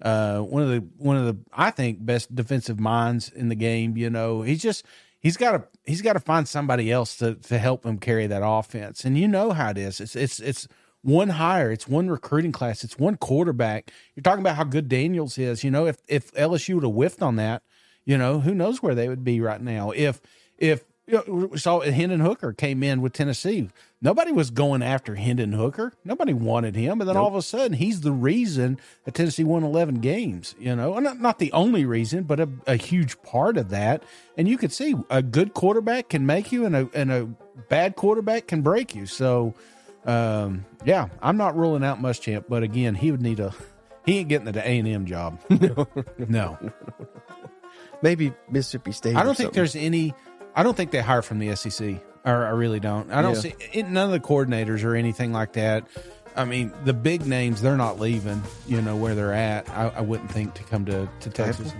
[0.00, 3.96] Uh, one of the one of the I think best defensive minds in the game.
[3.96, 4.86] You know, he's just
[5.18, 8.42] he's got to he's got to find somebody else to to help him carry that
[8.44, 9.04] offense.
[9.04, 10.00] And you know how it is.
[10.00, 10.68] It's it's it's
[11.02, 11.70] one hire.
[11.70, 12.84] It's one recruiting class.
[12.84, 13.90] It's one quarterback.
[14.14, 15.64] You're talking about how good Daniels is.
[15.64, 17.62] You know, if if LSU would have whiffed on that,
[18.04, 19.90] you know, who knows where they would be right now.
[19.90, 20.20] If
[20.58, 23.70] if you know, we saw Hendon Hooker came in with Tennessee.
[24.00, 25.92] Nobody was going after Hendon Hooker.
[26.04, 29.64] Nobody wanted him, and then all of a sudden, he's the reason that Tennessee won
[29.64, 30.54] eleven games.
[30.58, 34.02] You know, not not the only reason, but a, a huge part of that.
[34.36, 37.28] And you could see a good quarterback can make you, and a and a
[37.68, 39.06] bad quarterback can break you.
[39.06, 39.54] So,
[40.08, 43.54] um, yeah, I'm not ruling out Muschamp, but again, he would need a.
[44.06, 45.38] He ain't getting the A and M job.
[46.18, 46.58] no,
[48.02, 49.16] Maybe Mississippi State.
[49.16, 49.52] I don't think something.
[49.54, 50.14] there's any.
[50.54, 52.02] I don't think they hire from the SEC.
[52.24, 53.10] Or I really don't.
[53.12, 53.40] I don't Yeah.
[53.40, 55.86] see it, none of the coordinators or anything like that.
[56.36, 58.42] I mean, the big names they're not leaving.
[58.66, 59.68] You know where they're at.
[59.70, 61.72] I, I wouldn't think to come to to Texas.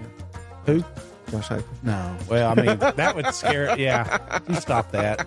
[0.67, 0.85] Who?
[1.31, 1.65] Josh Heupel.
[1.83, 2.17] No.
[2.29, 3.79] Well, I mean that would scare.
[3.79, 5.27] Yeah, you stop that.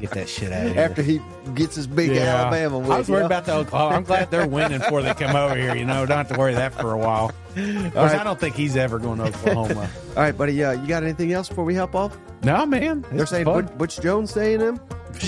[0.00, 0.82] Get that shit out of here.
[0.82, 1.20] After he
[1.54, 2.36] gets his big Yeah.
[2.36, 2.92] Alabama win.
[2.92, 3.26] I was worried yeah.
[3.26, 3.96] about the Oklahoma.
[3.96, 5.74] I'm glad they're winning before they come over here.
[5.74, 7.30] You know, don't have to worry that for a while.
[7.56, 7.96] Right.
[7.96, 9.90] I don't think he's ever going to Oklahoma.
[10.16, 10.62] All right, buddy.
[10.62, 12.16] Uh, you got anything else before we help off?
[12.44, 13.04] no, man.
[13.12, 14.80] They're saying Butch, Butch Jones staying in.
[15.22, 15.26] oh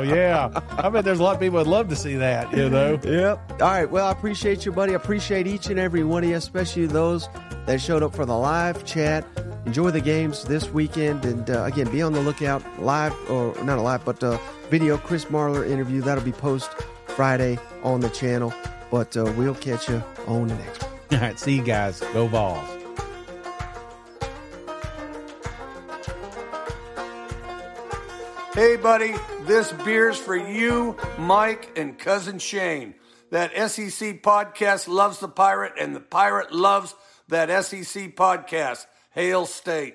[0.00, 2.52] yeah, I bet there's a lot of people would love to see that.
[2.52, 2.98] You know.
[3.02, 3.62] Yep.
[3.62, 3.88] All right.
[3.88, 4.92] Well, I appreciate you, buddy.
[4.92, 7.28] I appreciate each and every one of you, especially those
[7.66, 9.24] that showed up for the live chat.
[9.66, 12.62] Enjoy the games this weekend, and uh, again, be on the lookout.
[12.80, 14.36] Live or not a live, but uh,
[14.68, 16.70] video Chris Marler interview that'll be post
[17.06, 18.52] Friday on the channel.
[18.90, 20.92] But uh, we'll catch you on the next one.
[21.12, 22.00] All right, see you guys.
[22.12, 22.80] Go Vols.
[28.54, 32.94] Hey, buddy, this beer's for you, Mike, and cousin Shane.
[33.30, 36.96] That SEC podcast loves the pirate, and the pirate loves
[37.28, 38.86] that SEC podcast.
[39.12, 39.94] Hail State.